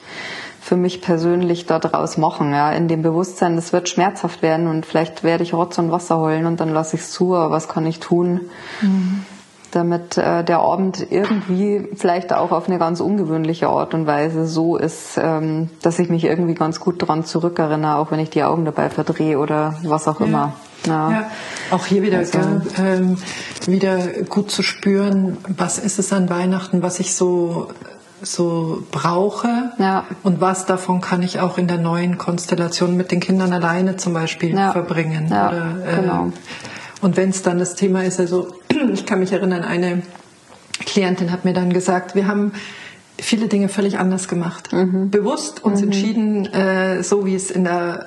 [0.60, 5.24] für mich persönlich daraus machen, ja, in dem Bewusstsein, das wird schmerzhaft werden und vielleicht
[5.24, 7.84] werde ich Rotz und Wasser heulen und dann lasse ich es zu, aber was kann
[7.84, 8.42] ich tun?
[8.80, 9.26] Mhm
[9.72, 14.76] damit äh, der Abend irgendwie vielleicht auch auf eine ganz ungewöhnliche Art und Weise so
[14.76, 18.64] ist, ähm, dass ich mich irgendwie ganz gut daran zurückerinnere, auch wenn ich die Augen
[18.64, 20.26] dabei verdrehe oder was auch ja.
[20.26, 20.52] immer.
[20.86, 21.10] Ja.
[21.10, 21.30] ja.
[21.70, 22.38] auch hier wieder, also,
[22.78, 23.16] ähm,
[23.66, 27.68] wieder gut zu spüren, was ist es an Weihnachten, was ich so
[28.24, 30.04] so brauche ja.
[30.22, 34.14] und was davon kann ich auch in der neuen Konstellation mit den Kindern alleine zum
[34.14, 34.70] Beispiel ja.
[34.70, 35.28] verbringen.
[35.28, 36.32] Ja, oder, äh, genau.
[37.02, 38.54] Und wenn es dann das Thema ist, also
[38.92, 40.02] ich kann mich erinnern, eine
[40.86, 42.52] Klientin hat mir dann gesagt, wir haben
[43.20, 44.72] viele Dinge völlig anders gemacht.
[44.72, 45.10] Mhm.
[45.10, 45.86] Bewusst uns mhm.
[45.86, 48.06] entschieden, äh, so wie es in der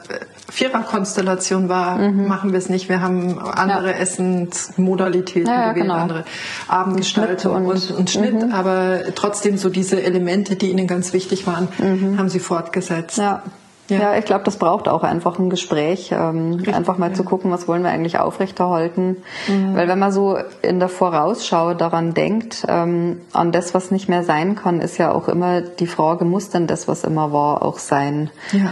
[0.49, 2.27] Viererkonstellation war, mhm.
[2.27, 2.89] machen wir es nicht.
[2.89, 3.97] Wir haben andere ja.
[3.97, 5.95] Essensmodalitäten ja, gewählt, genau.
[5.95, 6.25] andere
[6.67, 8.51] Abendgestaltung und, und, und, Schnitt, mhm.
[8.51, 12.17] aber trotzdem so diese Elemente, die ihnen ganz wichtig waren, mhm.
[12.17, 13.17] haben sie fortgesetzt.
[13.17, 13.43] Ja.
[13.87, 13.97] Ja.
[13.97, 17.13] ja, ich glaube, das braucht auch einfach ein Gespräch, ähm, einfach mal ja.
[17.13, 19.17] zu gucken, was wollen wir eigentlich aufrechterhalten.
[19.47, 19.75] Mhm.
[19.75, 24.23] Weil wenn man so in der Vorausschau daran denkt, ähm, an das, was nicht mehr
[24.23, 27.77] sein kann, ist ja auch immer die Frage, muss denn das, was immer war, auch
[27.77, 28.31] sein?
[28.51, 28.71] Ja.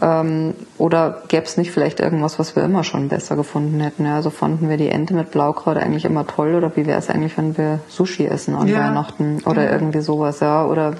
[0.00, 4.04] Ähm, oder gäbe es nicht vielleicht irgendwas, was wir immer schon besser gefunden hätten?
[4.06, 7.10] Ja, also fanden wir die Ente mit Blaukraut eigentlich immer toll oder wie wäre es
[7.10, 8.78] eigentlich, wenn wir Sushi essen an ja.
[8.78, 10.64] Weihnachten oder irgendwie sowas, ja?
[10.64, 10.94] Oder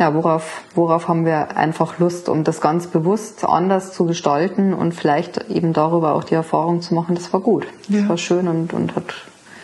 [0.00, 4.92] ja, worauf, worauf haben wir einfach Lust, um das ganz bewusst anders zu gestalten und
[4.92, 7.66] vielleicht eben darüber auch die Erfahrung zu machen, das war gut.
[7.88, 8.00] Ja.
[8.00, 9.14] Das war schön und, und hat,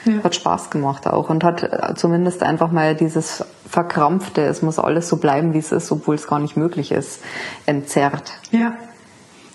[0.05, 0.23] ja.
[0.23, 5.09] hat Spaß gemacht auch und hat äh, zumindest einfach mal dieses verkrampfte, es muss alles
[5.09, 7.23] so bleiben, wie es ist, obwohl es gar nicht möglich ist,
[7.65, 8.33] entzerrt.
[8.51, 8.75] Ja.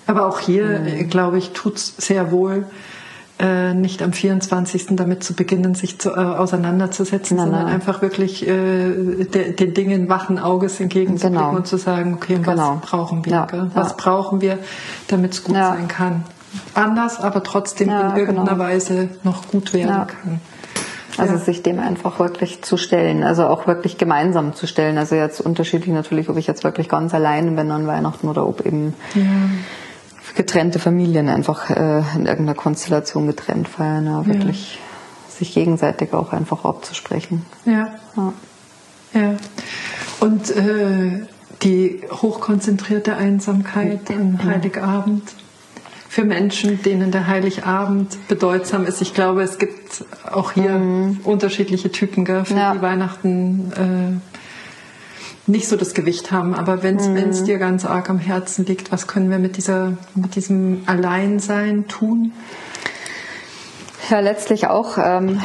[0.08, 1.10] Aber auch hier, mhm.
[1.12, 2.66] glaube ich, tut's sehr wohl,
[3.42, 4.88] äh, nicht am 24.
[4.92, 7.74] damit zu beginnen, sich zu, äh, auseinanderzusetzen, nein, sondern nein.
[7.74, 11.58] einfach wirklich äh, de, den Dingen wachen Auges entgegenzublicken genau.
[11.58, 12.80] und zu sagen, okay, genau.
[12.82, 13.32] was brauchen wir?
[13.32, 13.48] Ja.
[13.74, 13.96] Was ja.
[13.98, 14.60] brauchen wir,
[15.08, 15.70] damit es gut ja.
[15.70, 16.24] sein kann?
[16.76, 18.60] Anders, aber trotzdem in irgendeiner genau.
[18.60, 20.42] Weise noch gut werden kann.
[21.18, 24.98] Also sich dem einfach wirklich zu stellen, also auch wirklich gemeinsam zu stellen.
[24.98, 28.66] Also jetzt unterschiedlich natürlich, ob ich jetzt wirklich ganz allein bin an Weihnachten oder ob
[28.66, 28.94] eben
[30.36, 35.38] getrennte Familien einfach äh, in irgendeiner Konstellation getrennt feiern, ja, wirklich ja.
[35.38, 37.46] sich gegenseitig auch einfach abzusprechen.
[37.66, 37.90] Ja.
[38.16, 38.34] Ja.
[39.14, 39.36] ja.
[40.20, 41.26] Und äh,
[41.64, 45.24] die hochkonzentrierte Einsamkeit am Heiligabend
[46.12, 49.02] für Menschen, denen der Heiligabend bedeutsam ist.
[49.02, 51.22] Ich glaube, es gibt auch hier mhm.
[51.24, 54.31] unterschiedliche Typen, gell, für die Weihnachten äh,
[55.48, 56.54] nicht so das Gewicht haben.
[56.54, 57.46] Aber wenn es mhm.
[57.46, 62.32] dir ganz arg am Herzen liegt, was können wir mit, dieser, mit diesem Alleinsein tun?
[64.10, 64.98] Ja, letztlich auch.
[64.98, 65.40] Ähm,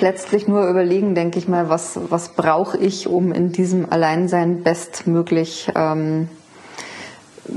[0.00, 5.70] letztlich nur überlegen, denke ich mal, was, was brauche ich, um in diesem Alleinsein bestmöglich
[5.74, 6.28] ähm,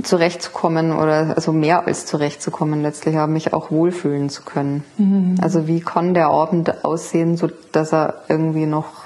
[0.02, 4.84] zurechtzukommen oder also mehr als zurechtzukommen letztlich, aber mich auch wohlfühlen zu können.
[4.98, 5.36] Mhm.
[5.41, 9.04] Also wie kann der Abend aussehen, so dass er irgendwie noch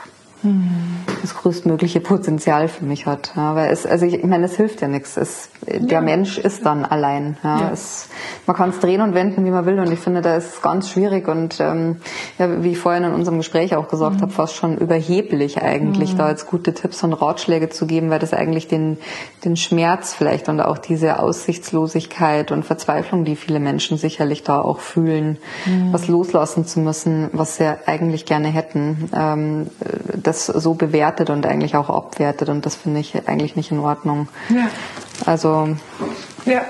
[1.27, 3.33] das größtmögliche Potenzial für mich hat.
[3.35, 5.17] Ja, weil es, also ich, ich meine, es hilft ja nichts.
[5.17, 6.01] Es, der ja.
[6.01, 7.37] Mensch ist dann allein.
[7.43, 7.69] Ja, ja.
[7.71, 8.07] Es,
[8.45, 9.79] man kann es drehen und wenden, wie man will.
[9.79, 11.97] Und ich finde, da ist es ganz schwierig und ähm,
[12.37, 14.21] ja, wie ich vorhin in unserem Gespräch auch gesagt mhm.
[14.21, 16.17] habe, fast schon überheblich eigentlich, mhm.
[16.17, 18.97] da jetzt gute Tipps und Ratschläge zu geben, weil das eigentlich den,
[19.43, 24.79] den Schmerz vielleicht und auch diese Aussichtslosigkeit und Verzweiflung, die viele Menschen sicherlich da auch
[24.79, 25.91] fühlen, mhm.
[25.91, 29.09] was loslassen zu müssen, was sie eigentlich gerne hätten.
[29.13, 29.67] Ähm,
[30.15, 30.73] das so
[31.17, 34.27] bewertet und eigentlich auch abwertet und das finde ich eigentlich nicht in Ordnung.
[34.49, 34.69] Ja.
[35.25, 35.69] Also
[36.45, 36.61] ja.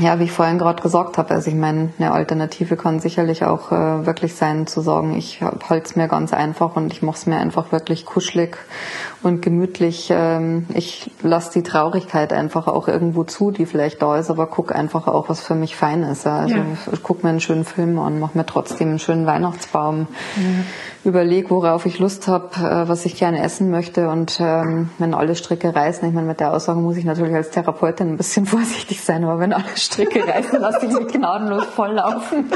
[0.00, 3.72] ja, wie ich vorhin gerade gesagt habe, also ich meine, eine Alternative kann sicherlich auch
[3.72, 7.26] äh, wirklich sein, zu sagen, ich halte es mir ganz einfach und ich mache es
[7.26, 8.56] mir einfach wirklich kuschelig
[9.24, 10.08] und gemütlich.
[10.10, 14.74] Ähm, ich lasse die Traurigkeit einfach auch irgendwo zu, die vielleicht da ist, aber guck
[14.74, 16.26] einfach auch, was für mich fein ist.
[16.26, 16.64] Also ja.
[16.92, 20.06] ich guck mir einen schönen Film an, mache mir trotzdem einen schönen Weihnachtsbaum.
[20.36, 20.64] Mhm
[21.04, 25.36] überlege, worauf ich Lust habe, äh, was ich gerne essen möchte und ähm, wenn alle
[25.36, 29.02] Stricke reißen, ich meine, mit der Aussage muss ich natürlich als Therapeutin ein bisschen vorsichtig
[29.02, 32.50] sein, aber wenn alle Stricke reißen, lasse ich mich gnadenlos volllaufen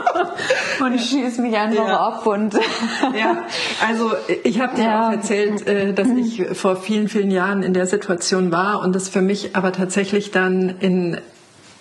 [0.84, 2.00] und schieße mich einfach ja.
[2.00, 3.44] ab und ja,
[3.88, 4.12] also
[4.44, 5.08] ich habe dir ja.
[5.08, 9.08] auch erzählt, äh, dass ich vor vielen, vielen Jahren in der Situation war und das
[9.08, 11.18] für mich aber tatsächlich dann in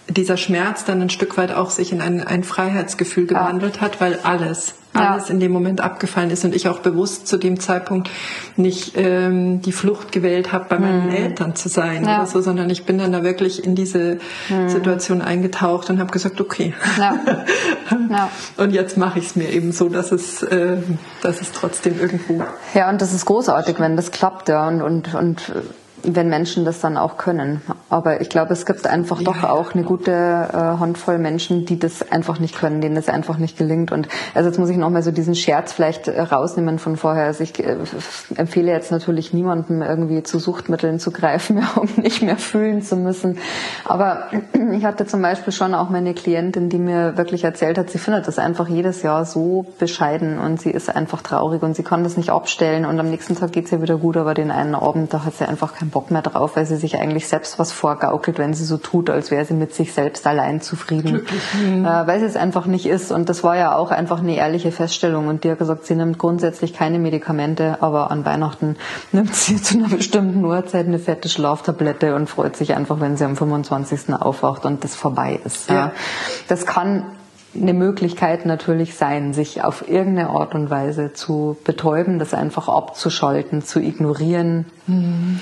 [0.10, 3.82] dieser Schmerz dann ein Stück weit auch sich in ein, ein Freiheitsgefühl gewandelt ja.
[3.82, 5.34] hat, weil alles, alles ja.
[5.34, 8.10] in dem Moment abgefallen ist und ich auch bewusst zu dem Zeitpunkt
[8.56, 11.16] nicht ähm, die Flucht gewählt habe, bei meinen mhm.
[11.16, 12.18] Eltern zu sein ja.
[12.18, 14.18] oder so, sondern ich bin dann da wirklich in diese
[14.50, 14.70] mhm.
[14.70, 16.74] Situation eingetaucht und habe gesagt, okay.
[18.58, 20.78] Und jetzt mache ich es mir eben so, dass es, äh,
[21.22, 22.44] dass es trotzdem irgendwo.
[22.74, 25.52] Ja, und das ist großartig, wenn das klappt, ja, und und und
[26.04, 27.62] wenn Menschen das dann auch können.
[27.90, 31.80] Aber ich glaube, es gibt einfach ja, doch auch eine gute äh, Handvoll Menschen, die
[31.80, 33.92] das einfach nicht können, denen das einfach nicht gelingt.
[33.92, 37.26] Und also jetzt muss ich nochmal so diesen Scherz vielleicht äh, rausnehmen von vorher.
[37.26, 37.78] Also ich äh,
[38.36, 43.38] empfehle jetzt natürlich niemandem irgendwie zu Suchtmitteln zu greifen, um nicht mehr fühlen zu müssen.
[43.86, 44.28] Aber
[44.72, 48.28] ich hatte zum Beispiel schon auch meine Klientin, die mir wirklich erzählt hat, sie findet
[48.28, 52.18] das einfach jedes Jahr so bescheiden und sie ist einfach traurig und sie kann das
[52.18, 55.14] nicht abstellen und am nächsten Tag geht es ihr wieder gut, aber den einen Abend,
[55.14, 57.72] da hat sie einfach kein keinen Bock mehr drauf, weil sie sich eigentlich selbst was
[57.72, 61.26] vorgaukelt, wenn sie so tut, als wäre sie mit sich selbst allein zufrieden.
[61.54, 61.86] Mhm.
[61.86, 63.12] Äh, weil sie es einfach nicht ist.
[63.12, 65.28] Und das war ja auch einfach eine ehrliche Feststellung.
[65.28, 68.76] Und die hat gesagt, sie nimmt grundsätzlich keine Medikamente, aber an Weihnachten
[69.12, 73.26] nimmt sie zu einer bestimmten Uhrzeit eine fette Schlaftablette und freut sich einfach, wenn sie
[73.26, 74.14] am 25.
[74.14, 75.70] aufwacht und das vorbei ist.
[75.70, 75.76] Ja.
[75.76, 75.92] ja.
[76.48, 77.04] Das kann
[77.56, 83.64] eine Möglichkeit natürlich sein, sich auf irgendeine Art und Weise zu betäuben, das einfach abzuschalten,
[83.64, 84.66] zu ignorieren.
[84.88, 85.40] Mhm.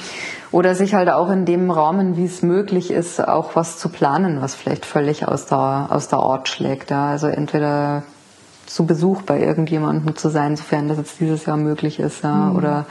[0.52, 4.41] Oder sich halt auch in dem Rahmen, wie es möglich ist, auch was zu planen,
[4.41, 6.89] was vielleicht völlig aus der, aus der Art schlägt.
[6.89, 7.10] Ja.
[7.10, 8.04] Also entweder
[8.65, 12.34] zu Besuch bei irgendjemandem zu sein, sofern das jetzt dieses Jahr möglich ist, ja.
[12.34, 12.56] Mhm.
[12.56, 12.86] oder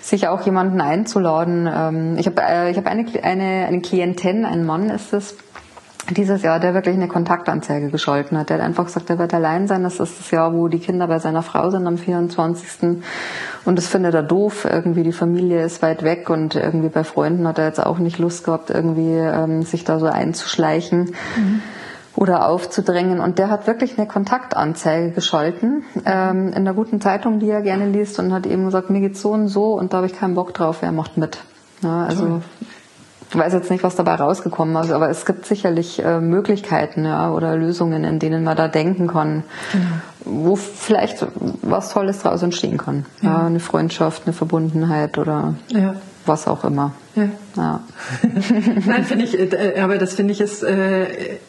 [0.00, 1.68] sich auch jemanden einzuladen.
[1.72, 5.36] Ähm, ich habe äh, ich hab eine, eine, eine Klientin, ein Mann ist es,
[6.10, 8.50] dieses Jahr der wirklich eine Kontaktanzeige gescholten hat.
[8.50, 9.82] Der hat einfach gesagt, er wird allein sein.
[9.84, 13.00] Das ist das Jahr, wo die Kinder bei seiner Frau sind am 24.
[13.64, 14.66] Und das findet er doof.
[14.68, 18.18] Irgendwie die Familie ist weit weg und irgendwie bei Freunden hat er jetzt auch nicht
[18.18, 21.14] Lust gehabt, irgendwie ähm, sich da so einzuschleichen.
[21.36, 21.62] Mhm.
[22.14, 23.20] Oder aufzudrängen.
[23.20, 27.88] Und der hat wirklich eine Kontaktanzeige gescholten ähm, in einer guten Zeitung, die er gerne
[27.88, 30.34] liest, und hat eben gesagt, mir geht's so und so und da habe ich keinen
[30.34, 31.38] Bock drauf, wer macht mit.
[31.82, 32.42] Ja, also Toll.
[33.32, 37.30] Ich weiß jetzt nicht, was dabei rausgekommen ist, aber es gibt sicherlich äh, Möglichkeiten ja,
[37.30, 39.84] oder Lösungen, in denen man da denken kann, genau.
[40.26, 41.26] wo vielleicht
[41.62, 43.06] was Tolles draus entstehen kann.
[43.22, 43.30] Ja.
[43.30, 45.94] ja eine Freundschaft, eine Verbundenheit oder ja.
[46.26, 46.92] was auch immer.
[47.14, 47.28] Ja.
[47.56, 47.80] ja.
[48.86, 51.06] Nein, finde ich, äh, aber das finde ich ist, äh,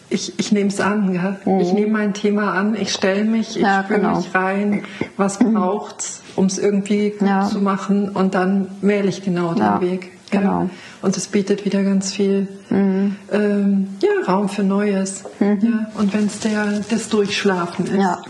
[0.10, 1.14] ich, ich nehme es an.
[1.14, 1.36] Ja?
[1.44, 1.60] Mhm.
[1.60, 4.16] Ich nehme mein Thema an, ich stelle mich, ich ja, spüre genau.
[4.16, 4.84] mich rein,
[5.18, 10.13] was braucht's, um es irgendwie gut zu machen und dann wähle ich genau den Weg.
[10.40, 10.70] Genau.
[11.02, 13.16] Und es bietet wieder ganz viel mhm.
[13.32, 15.24] ähm, ja, Raum für Neues.
[15.40, 15.60] Mhm.
[15.62, 16.00] Ja.
[16.00, 17.96] Und wenn es der das Durchschlafen ist.
[17.96, 18.22] Ja.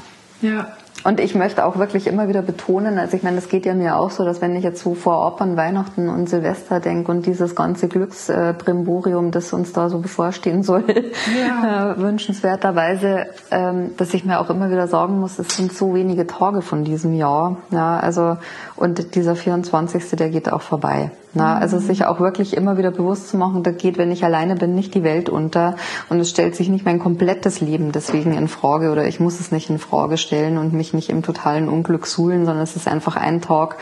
[0.41, 0.67] ja.
[1.03, 3.97] Und ich möchte auch wirklich immer wieder betonen, also ich meine, das geht ja mir
[3.97, 7.55] auch so, dass wenn ich jetzt so vor Opern, Weihnachten und Silvester denke und dieses
[7.55, 10.85] ganze Glücksbrimborium, das uns da so bevorstehen soll,
[11.37, 11.91] ja.
[11.91, 16.25] äh, wünschenswerterweise, ähm, dass ich mir auch immer wieder sagen muss, es sind so wenige
[16.25, 17.57] Tage von diesem Jahr.
[17.71, 18.37] Ja, also
[18.77, 20.11] und dieser 24.
[20.11, 21.11] der geht auch vorbei.
[21.35, 24.55] Na, also sich auch wirklich immer wieder bewusst zu machen, da geht, wenn ich alleine
[24.55, 25.75] bin, nicht die Welt unter
[26.09, 29.51] und es stellt sich nicht mein komplettes Leben deswegen in Frage oder ich muss es
[29.51, 33.15] nicht in Frage stellen und mich nicht im totalen Unglück suhlen, sondern es ist einfach
[33.15, 33.77] ein Tag,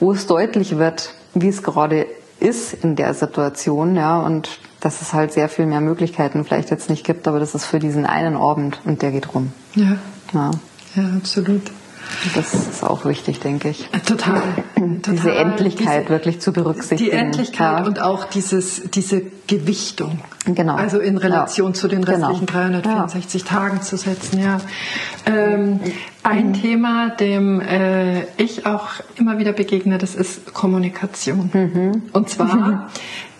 [0.00, 2.06] wo es deutlich wird, wie es gerade
[2.40, 6.90] ist in der Situation, ja, und dass es halt sehr viel mehr Möglichkeiten vielleicht jetzt
[6.90, 9.52] nicht gibt, aber das ist für diesen einen Abend und der geht rum.
[9.74, 9.96] Ja.
[10.32, 10.50] Ja,
[10.96, 11.62] ja absolut.
[12.34, 13.88] Das ist auch wichtig, denke ich.
[13.92, 14.42] Äh, total.
[14.76, 15.36] Diese total.
[15.36, 17.10] Endlichkeit diese, wirklich zu berücksichtigen.
[17.10, 17.86] Die Endlichkeit ja.
[17.86, 20.20] und auch dieses, diese Gewichtung.
[20.44, 20.76] Genau.
[20.76, 21.74] Also in Relation ja.
[21.74, 22.80] zu den restlichen genau.
[22.80, 23.48] 364 ja.
[23.48, 24.58] Tagen zu setzen, ja.
[25.26, 25.80] Ähm,
[26.22, 26.52] ein mhm.
[26.54, 31.50] Thema, dem äh, ich auch immer wieder begegne, das ist Kommunikation.
[31.52, 32.02] Mhm.
[32.12, 32.90] Und zwar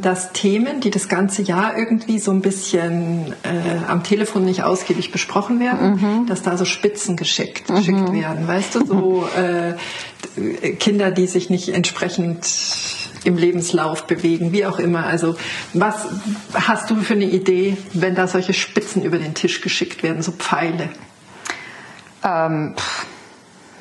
[0.00, 5.12] dass Themen, die das ganze Jahr irgendwie so ein bisschen äh, am Telefon nicht ausgiebig
[5.12, 6.26] besprochen werden, mhm.
[6.26, 7.76] dass da so Spitzen geschickt, mhm.
[7.76, 8.48] geschickt werden.
[8.48, 12.46] Weißt du, so äh, Kinder, die sich nicht entsprechend
[13.24, 15.06] im Lebenslauf bewegen, wie auch immer.
[15.06, 15.36] Also
[15.72, 16.06] was
[16.54, 20.32] hast du für eine Idee, wenn da solche Spitzen über den Tisch geschickt werden, so
[20.32, 20.88] Pfeile?
[22.24, 22.74] Ähm,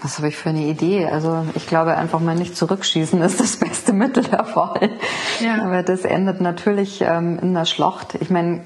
[0.05, 1.07] was habe ich für eine Idee?
[1.07, 4.91] Also ich glaube einfach mal nicht zurückschießen ist das beste Mittel der Wahl.
[5.39, 5.63] Ja.
[5.63, 8.13] Aber das endet natürlich ähm, in der Schlacht.
[8.21, 8.61] Ich meine,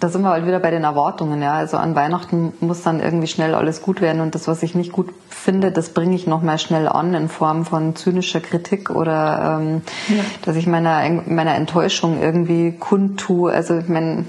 [0.00, 1.40] da sind wir halt wieder bei den Erwartungen.
[1.40, 1.54] Ja.
[1.54, 4.92] Also an Weihnachten muss dann irgendwie schnell alles gut werden und das, was ich nicht
[4.92, 9.60] gut finde, das bringe ich noch mal schnell an in Form von zynischer Kritik oder
[9.62, 10.22] ähm, ja.
[10.44, 13.50] dass ich meiner meiner Enttäuschung irgendwie kundtue.
[13.50, 14.26] Also ich meine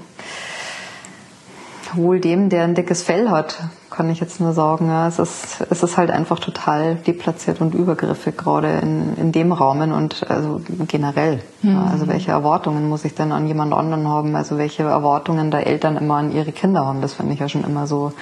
[1.92, 3.58] wohl dem, der ein dickes Fell hat,
[3.94, 4.88] kann ich jetzt nur sagen.
[4.88, 9.52] Ja, es, ist, es ist halt einfach total deplatziert und übergriffig, gerade in, in dem
[9.52, 11.40] Rahmen und also generell.
[11.62, 11.72] Mhm.
[11.72, 14.34] Ja, also welche Erwartungen muss ich denn an jemand anderen haben?
[14.34, 17.62] Also welche Erwartungen da Eltern immer an ihre Kinder haben, das finde ich ja schon
[17.62, 18.12] immer so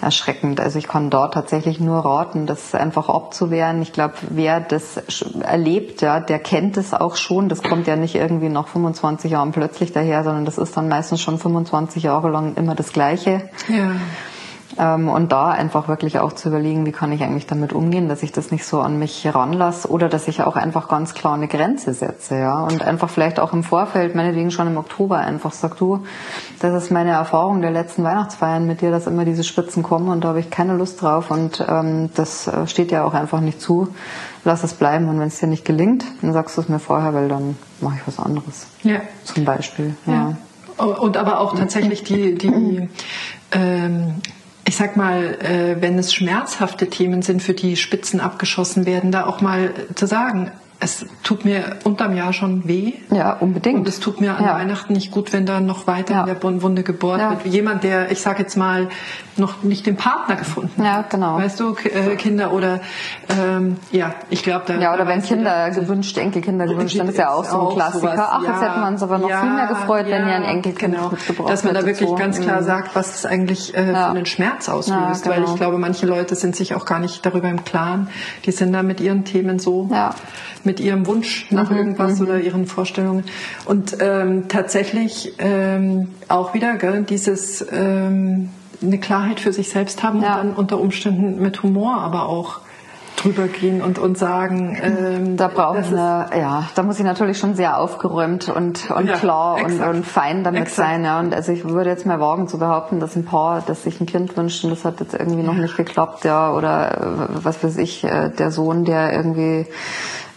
[0.00, 0.60] erschreckend.
[0.60, 3.82] Also ich kann dort tatsächlich nur raten, das einfach abzuwehren.
[3.82, 4.96] Ich glaube, wer das
[5.40, 7.48] erlebt, ja, der kennt es auch schon.
[7.48, 11.20] Das kommt ja nicht irgendwie nach 25 Jahren plötzlich daher, sondern das ist dann meistens
[11.20, 13.50] schon 25 Jahre lang immer das Gleiche.
[13.68, 13.92] Ja.
[14.78, 18.22] Ähm, und da einfach wirklich auch zu überlegen, wie kann ich eigentlich damit umgehen, dass
[18.22, 21.48] ich das nicht so an mich heranlasse oder dass ich auch einfach ganz klar eine
[21.48, 22.62] Grenze setze, ja.
[22.62, 26.04] Und einfach vielleicht auch im Vorfeld, meinetwegen schon im Oktober einfach sag du,
[26.60, 30.24] das ist meine Erfahrung der letzten Weihnachtsfeiern mit dir, dass immer diese Spitzen kommen und
[30.24, 33.60] da habe ich keine Lust drauf und ähm, das äh, steht ja auch einfach nicht
[33.60, 33.88] zu.
[34.44, 37.14] Lass es bleiben und wenn es dir nicht gelingt, dann sagst du es mir vorher,
[37.14, 38.66] weil dann mache ich was anderes.
[38.82, 39.00] Ja.
[39.22, 39.96] Zum Beispiel.
[40.06, 40.12] Ja.
[40.12, 40.36] ja.
[40.84, 42.88] Und aber auch tatsächlich die, die
[43.52, 44.16] ähm,
[44.66, 49.26] ich sag mal, äh, wenn es schmerzhafte Themen sind, für die Spitzen abgeschossen werden, da
[49.26, 50.50] auch mal zu sagen,
[50.84, 52.92] es tut mir unterm Jahr schon weh.
[53.10, 53.78] Ja, unbedingt.
[53.78, 54.54] Und es tut mir an ja.
[54.54, 56.20] Weihnachten nicht gut, wenn da noch weiter ja.
[56.20, 57.30] in der Wunde gebohrt ja.
[57.30, 57.46] wird.
[57.46, 58.90] Jemand, der, ich sage jetzt mal,
[59.36, 60.84] noch nicht den Partner gefunden hat.
[60.84, 61.38] Ja, genau.
[61.38, 62.80] Weißt du, äh, Kinder oder
[63.30, 64.78] ähm, ja, ich glaube da.
[64.78, 68.12] Ja, oder wenn Kinder gewünscht, Enkelkinder gewünscht, dann ist ja auch so ein Klassiker.
[68.12, 70.94] Sowas, Ach, jetzt hätten wir uns aber noch viel mehr gefreut, wenn ihr ein Enkelkind
[70.94, 71.08] genau.
[71.08, 72.14] mitgebracht Dass man da wirklich so.
[72.14, 72.66] ganz klar mhm.
[72.66, 75.24] sagt, was es eigentlich äh, für einen Schmerz auslöst.
[75.24, 75.34] Genau.
[75.34, 78.08] Weil ich glaube, manche Leute sind sich auch gar nicht darüber im Klaren.
[78.44, 79.88] Die sind da mit ihren Themen so
[80.64, 82.26] mit ihrem Wunsch nach mhm, irgendwas mhm.
[82.26, 83.24] oder ihren Vorstellungen.
[83.64, 88.50] Und ähm, tatsächlich ähm, auch wieder gell, dieses ähm,
[88.82, 90.34] eine Klarheit für sich selbst haben ja.
[90.34, 92.60] und dann unter Umständen mit Humor aber auch
[93.16, 97.38] drüber gehen und, und sagen, ähm, da brauche ich eine, ja, da muss ich natürlich
[97.38, 100.88] schon sehr aufgeräumt und, und ja, klar und, und fein damit exakt.
[100.88, 101.04] sein.
[101.04, 101.20] Ja.
[101.20, 104.06] Und also ich würde jetzt mal wagen zu behaupten, dass ein Paar, das sich ein
[104.06, 107.78] Kind wünscht und das hat jetzt irgendwie noch nicht geklappt, ja, oder äh, was weiß
[107.78, 109.66] ich, äh, der Sohn, der irgendwie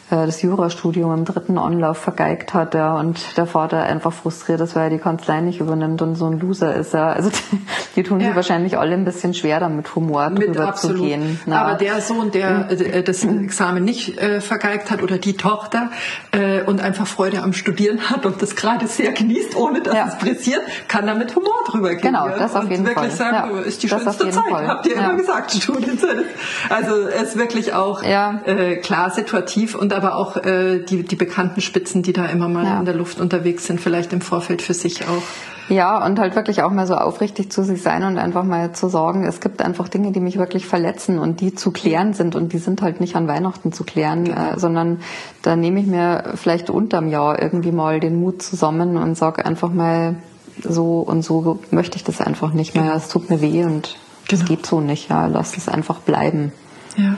[0.09, 4.85] das Jurastudium im dritten Anlauf vergeigt hat ja, und der Vater einfach frustriert ist, weil
[4.85, 6.93] er die Kanzlei nicht übernimmt und so ein Loser ist.
[6.93, 7.09] Ja.
[7.09, 7.59] Also die,
[7.97, 8.27] die tun ja.
[8.27, 10.97] sich wahrscheinlich alle ein bisschen schwer damit Humor mit drüber absolut.
[10.97, 11.39] zu gehen.
[11.45, 11.61] Ja.
[11.61, 15.91] Aber der Sohn, der äh, das Examen nicht äh, vergeigt hat oder die Tochter
[16.31, 20.07] äh, und einfach Freude am Studieren hat und das gerade sehr genießt, ohne dass ja.
[20.07, 22.13] es pressiert, kann da mit Humor drüber gehen.
[22.13, 23.33] Genau, das auf jeden und wirklich Fall.
[23.33, 23.61] sagen, ja.
[23.61, 24.67] ist die das schönste Zeit, Fall.
[24.67, 26.25] habt ihr immer gesagt, Studienzeit.
[26.69, 31.61] Also es ist wirklich auch äh, klar situativ und aber auch äh, die, die bekannten
[31.61, 32.79] Spitzen, die da immer mal ja.
[32.79, 35.23] in der Luft unterwegs sind, vielleicht im Vorfeld für sich auch.
[35.69, 38.87] Ja, und halt wirklich auch mal so aufrichtig zu sich sein und einfach mal zu
[38.87, 42.53] sorgen, es gibt einfach Dinge, die mich wirklich verletzen und die zu klären sind und
[42.53, 44.53] die sind halt nicht an Weihnachten zu klären, genau.
[44.53, 45.01] äh, sondern
[45.41, 49.73] da nehme ich mir vielleicht unterm Jahr irgendwie mal den Mut zusammen und sage einfach
[49.73, 50.15] mal,
[50.63, 52.85] so und so möchte ich das einfach nicht mehr.
[52.85, 52.95] Genau.
[52.95, 53.97] Es tut mir weh und
[54.31, 54.45] es genau.
[54.45, 55.09] geht so nicht.
[55.09, 56.51] Ja, lass es einfach bleiben.
[56.95, 57.15] Ja.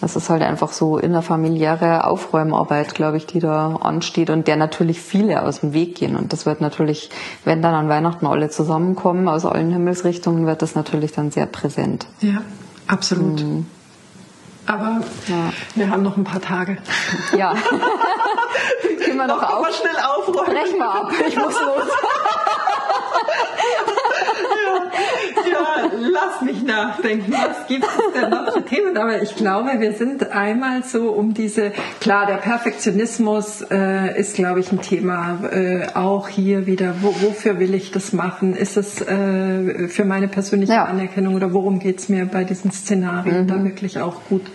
[0.00, 5.00] Das ist halt einfach so innerfamiliäre Aufräumarbeit, glaube ich, die da ansteht und der natürlich
[5.00, 6.16] viele aus dem Weg gehen.
[6.16, 7.10] Und das wird natürlich,
[7.44, 12.06] wenn dann an Weihnachten alle zusammenkommen aus allen Himmelsrichtungen, wird das natürlich dann sehr präsent.
[12.20, 12.42] Ja,
[12.88, 13.42] absolut.
[13.42, 13.66] Mhm.
[14.66, 15.52] Aber ja.
[15.74, 16.78] wir haben noch ein paar Tage.
[17.36, 17.54] Ja.
[19.04, 19.66] Gehen wir noch, noch auf.
[19.74, 20.54] schnell aufräumen.
[20.54, 21.12] Brech mal ab.
[21.26, 21.88] Ich muss los.
[25.52, 27.32] ja, lass mich nachdenken.
[27.32, 28.43] Was gibt es denn noch?
[29.04, 34.60] Aber ich glaube, wir sind einmal so um diese, klar, der Perfektionismus äh, ist, glaube
[34.60, 35.40] ich, ein Thema.
[35.52, 38.56] Äh, auch hier wieder, wo, wofür will ich das machen?
[38.56, 40.86] Ist es äh, für meine persönliche ja.
[40.86, 43.46] Anerkennung oder worum geht es mir bei diesen Szenarien mhm.
[43.46, 44.46] da wirklich auch gut?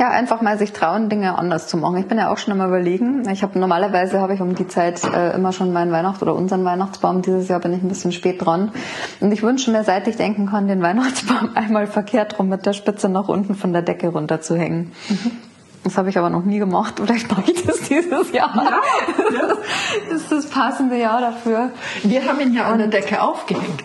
[0.00, 1.98] Ja, einfach mal sich trauen, Dinge anders zu machen.
[1.98, 3.28] Ich bin ja auch schon immer überlegen.
[3.28, 6.64] Ich habe normalerweise habe ich um die Zeit äh, immer schon meinen Weihnachts- oder unseren
[6.64, 7.20] Weihnachtsbaum.
[7.20, 8.72] Dieses Jahr bin ich ein bisschen spät dran.
[9.20, 12.72] Und ich wünsche mir, seit ich denken kann, den Weihnachtsbaum einmal verkehrt rum mit der
[12.72, 14.92] Spitze nach unten von der Decke runterzuhängen.
[15.10, 15.32] Mhm.
[15.84, 16.94] Das habe ich aber noch nie gemacht.
[16.96, 18.56] Vielleicht mache ich das dieses Jahr.
[18.56, 18.80] Ja,
[19.38, 19.48] ja.
[20.08, 21.72] Das ist das passende Jahr dafür.
[22.04, 23.84] Wir haben ihn ja an der Decke aufgehängt.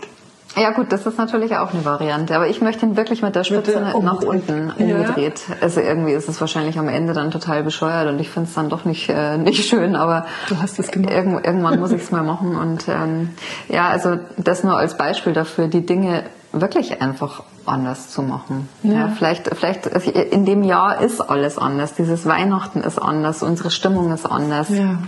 [0.55, 3.43] Ja gut, das ist natürlich auch eine Variante, aber ich möchte ihn wirklich mit der
[3.43, 5.41] Spitze mit der nach unten umgedreht.
[5.49, 5.55] Ja.
[5.61, 8.69] Also irgendwie ist es wahrscheinlich am Ende dann total bescheuert und ich finde es dann
[8.69, 11.13] doch nicht äh, nicht schön, aber du hast es gemacht.
[11.13, 13.31] Irgend, irgendwann muss ich es mal machen und ähm,
[13.67, 18.69] ja, also das nur als Beispiel dafür, die Dinge wirklich einfach anders zu machen.
[18.83, 18.93] Ja.
[18.93, 19.07] ja.
[19.09, 21.95] vielleicht, vielleicht in dem Jahr ist alles anders.
[21.95, 24.69] Dieses Weihnachten ist anders, unsere Stimmung ist anders.
[24.69, 24.99] Ja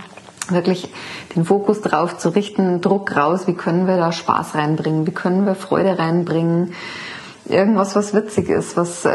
[0.52, 0.88] wirklich
[1.34, 5.46] den Fokus drauf zu richten, Druck raus, wie können wir da Spaß reinbringen, wie können
[5.46, 6.74] wir Freude reinbringen,
[7.48, 9.10] irgendwas, was witzig ist, was, äh,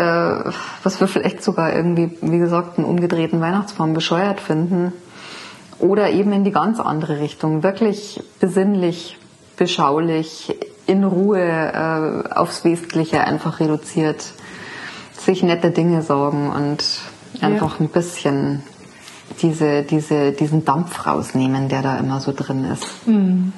[0.83, 4.93] was wir vielleicht sogar irgendwie, wie gesagt, einen umgedrehten Weihnachtsbaum bescheuert finden.
[5.79, 9.17] Oder eben in die ganz andere Richtung, wirklich besinnlich,
[9.57, 10.55] beschaulich,
[10.85, 14.33] in Ruhe äh, aufs Wesentliche einfach reduziert,
[15.17, 16.83] sich nette Dinge sorgen und
[17.41, 17.85] einfach ja.
[17.85, 18.63] ein bisschen
[19.41, 23.07] diese, diese, diesen Dampf rausnehmen, der da immer so drin ist.
[23.07, 23.53] Mhm.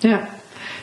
[0.00, 0.20] Ja.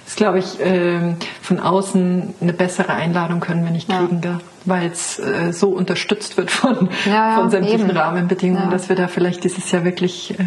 [0.06, 4.40] Das glaube ich, äh, von außen eine bessere Einladung können wir nicht kriegen, ja.
[4.66, 7.98] weil es äh, so unterstützt wird von, ja, ja, von sämtlichen eben.
[7.98, 10.44] Rahmenbedingungen, dass wir da vielleicht dieses Jahr wirklich äh,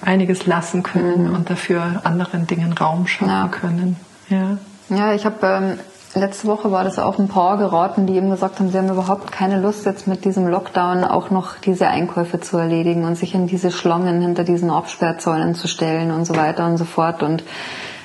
[0.00, 1.34] einiges lassen können mhm.
[1.34, 3.96] und dafür anderen Dingen Raum schaffen können.
[4.30, 4.58] Ja,
[4.88, 5.78] ja ich habe ähm,
[6.14, 9.32] letzte Woche war das auch ein paar geraten, die eben gesagt haben, sie haben überhaupt
[9.32, 13.46] keine Lust, jetzt mit diesem Lockdown auch noch diese Einkäufe zu erledigen und sich in
[13.46, 17.22] diese Schlangen hinter diesen Absperrzäunen zu stellen und so weiter und so fort.
[17.22, 17.44] Und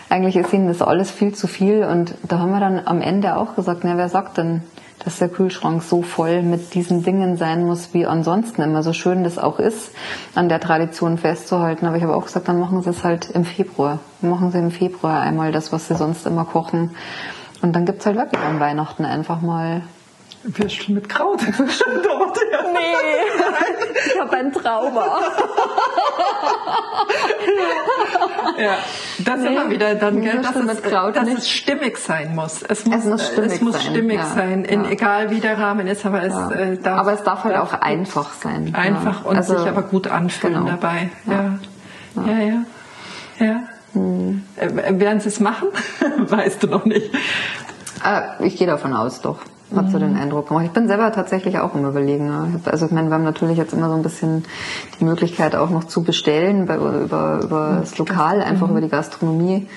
[0.09, 1.83] eigentlich ist ihnen das alles viel zu viel.
[1.83, 4.61] Und da haben wir dann am Ende auch gesagt, na, wer sagt denn,
[5.03, 9.23] dass der Kühlschrank so voll mit diesen Dingen sein muss, wie ansonsten immer so schön
[9.23, 9.91] das auch ist,
[10.35, 11.85] an der Tradition festzuhalten.
[11.85, 13.99] Aber ich habe auch gesagt, dann machen Sie es halt im Februar.
[14.21, 16.91] Machen Sie im Februar einmal das, was Sie sonst immer kochen.
[17.63, 19.83] Und dann gibt es halt wirklich an Weihnachten einfach mal
[20.43, 21.39] Würstchen mit Kraut.
[21.45, 22.39] Kraut.
[22.73, 22.79] Nee,
[24.13, 25.19] ich habe ein Trauma.
[28.57, 28.75] ja,
[29.19, 32.63] das nee, immer wieder dann, gell, dass, es, mit Kraut dass es stimmig sein muss.
[32.63, 34.89] Es muss, es muss stimmig, es muss stimmig sein, sein in, ja.
[34.89, 36.51] egal wie der Rahmen ist, aber es, ja.
[36.51, 38.75] äh, darf, aber es darf halt auch einfach sein.
[38.75, 40.69] Einfach und also, sich aber gut anfühlen genau.
[40.69, 41.09] dabei.
[41.25, 41.59] Ja,
[42.25, 42.65] ja, ja.
[43.39, 43.63] ja.
[43.93, 44.43] Hm.
[44.57, 45.69] Werden Sie es machen?
[46.17, 47.13] weißt du noch nicht.
[48.03, 49.39] Äh, ich gehe davon aus, doch.
[49.75, 50.65] Hat so den Eindruck gemacht.
[50.65, 52.61] Ich bin selber tatsächlich auch im Überlegen.
[52.65, 54.45] Also ich meine, wir haben natürlich jetzt immer so ein bisschen
[54.99, 58.73] die Möglichkeit auch noch zu bestellen bei, über, über das Lokal, einfach mhm.
[58.73, 59.67] über die Gastronomie.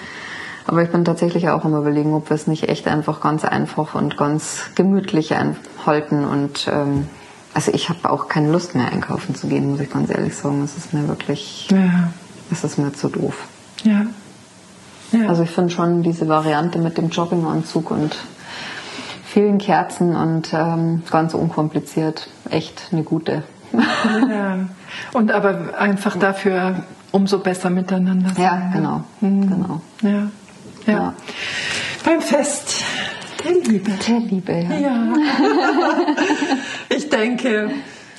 [0.67, 3.95] Aber ich bin tatsächlich auch im Überlegen, ob wir es nicht echt einfach ganz einfach
[3.95, 6.25] und ganz gemütlich einhalten.
[6.25, 7.07] Und ähm,
[7.55, 10.62] also ich habe auch keine Lust mehr einkaufen zu gehen, muss ich ganz ehrlich sagen.
[10.62, 12.11] Es ist mir wirklich, ja.
[12.51, 13.47] es ist mir zu doof.
[13.85, 14.07] Ja.
[15.12, 15.29] ja.
[15.29, 18.16] Also ich finde schon diese Variante mit dem Jogginganzug und
[19.24, 23.43] vielen Kerzen und ähm, ganz unkompliziert echt eine gute.
[23.72, 24.68] Ja.
[25.12, 28.43] Und aber einfach dafür umso besser miteinander sein.
[28.43, 29.05] Ja, genau.
[29.20, 29.49] Mhm.
[29.49, 29.81] genau.
[30.03, 30.31] Ja.
[30.87, 30.93] Ja.
[30.93, 31.14] ja.
[32.05, 32.83] Beim Fest
[33.45, 33.91] der Liebe.
[34.09, 34.79] Der Liebe, ja.
[34.79, 35.12] ja.
[36.89, 37.70] ich denke,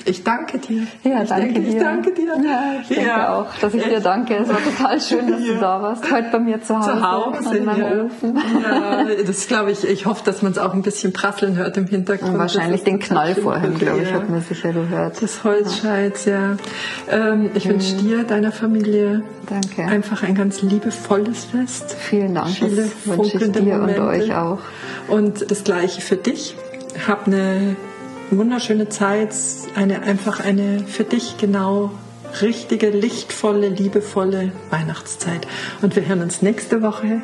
[0.08, 0.86] ich danke dir.
[1.04, 1.68] Ja, ich danke denke, dir.
[1.68, 2.26] Ich danke dir.
[2.26, 3.34] Ja, ich denke ja.
[3.34, 4.36] auch, dass ich dir danke.
[4.36, 5.54] Es war total schön, dass ja.
[5.54, 6.10] du da warst.
[6.10, 6.90] Heute bei mir zu Hause.
[6.90, 8.38] Zu Hause, in meinem Ofen.
[8.62, 9.84] Ja, das glaube ich.
[9.84, 12.32] Ich hoffe, dass man es auch ein bisschen prasseln hört im Hintergrund.
[12.32, 15.22] Und wahrscheinlich den Knall vorhin, glaube ich, hat man sicher gehört.
[15.22, 16.56] Das Holzscheit, ja.
[17.10, 17.70] Ähm, ich mhm.
[17.70, 19.82] wünsche dir, deiner Familie danke.
[19.82, 21.96] einfach ein ganz liebevolles Fest.
[21.98, 22.48] Vielen Dank.
[22.50, 24.02] Viele das wünsche ich dir Momente.
[24.02, 24.60] und euch auch.
[25.08, 26.56] Und das Gleiche für dich.
[27.06, 27.76] Hab eine
[28.30, 29.34] wunderschöne Zeit,
[29.74, 31.90] eine einfach eine für dich genau
[32.42, 35.46] richtige, lichtvolle, liebevolle Weihnachtszeit.
[35.82, 37.22] Und wir hören uns nächste Woche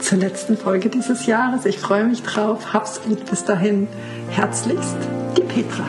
[0.00, 1.64] zur letzten Folge dieses Jahres.
[1.64, 2.72] Ich freue mich drauf.
[2.72, 3.24] Hab's gut.
[3.26, 3.88] Bis dahin.
[4.30, 4.96] Herzlichst,
[5.36, 5.86] die Petra.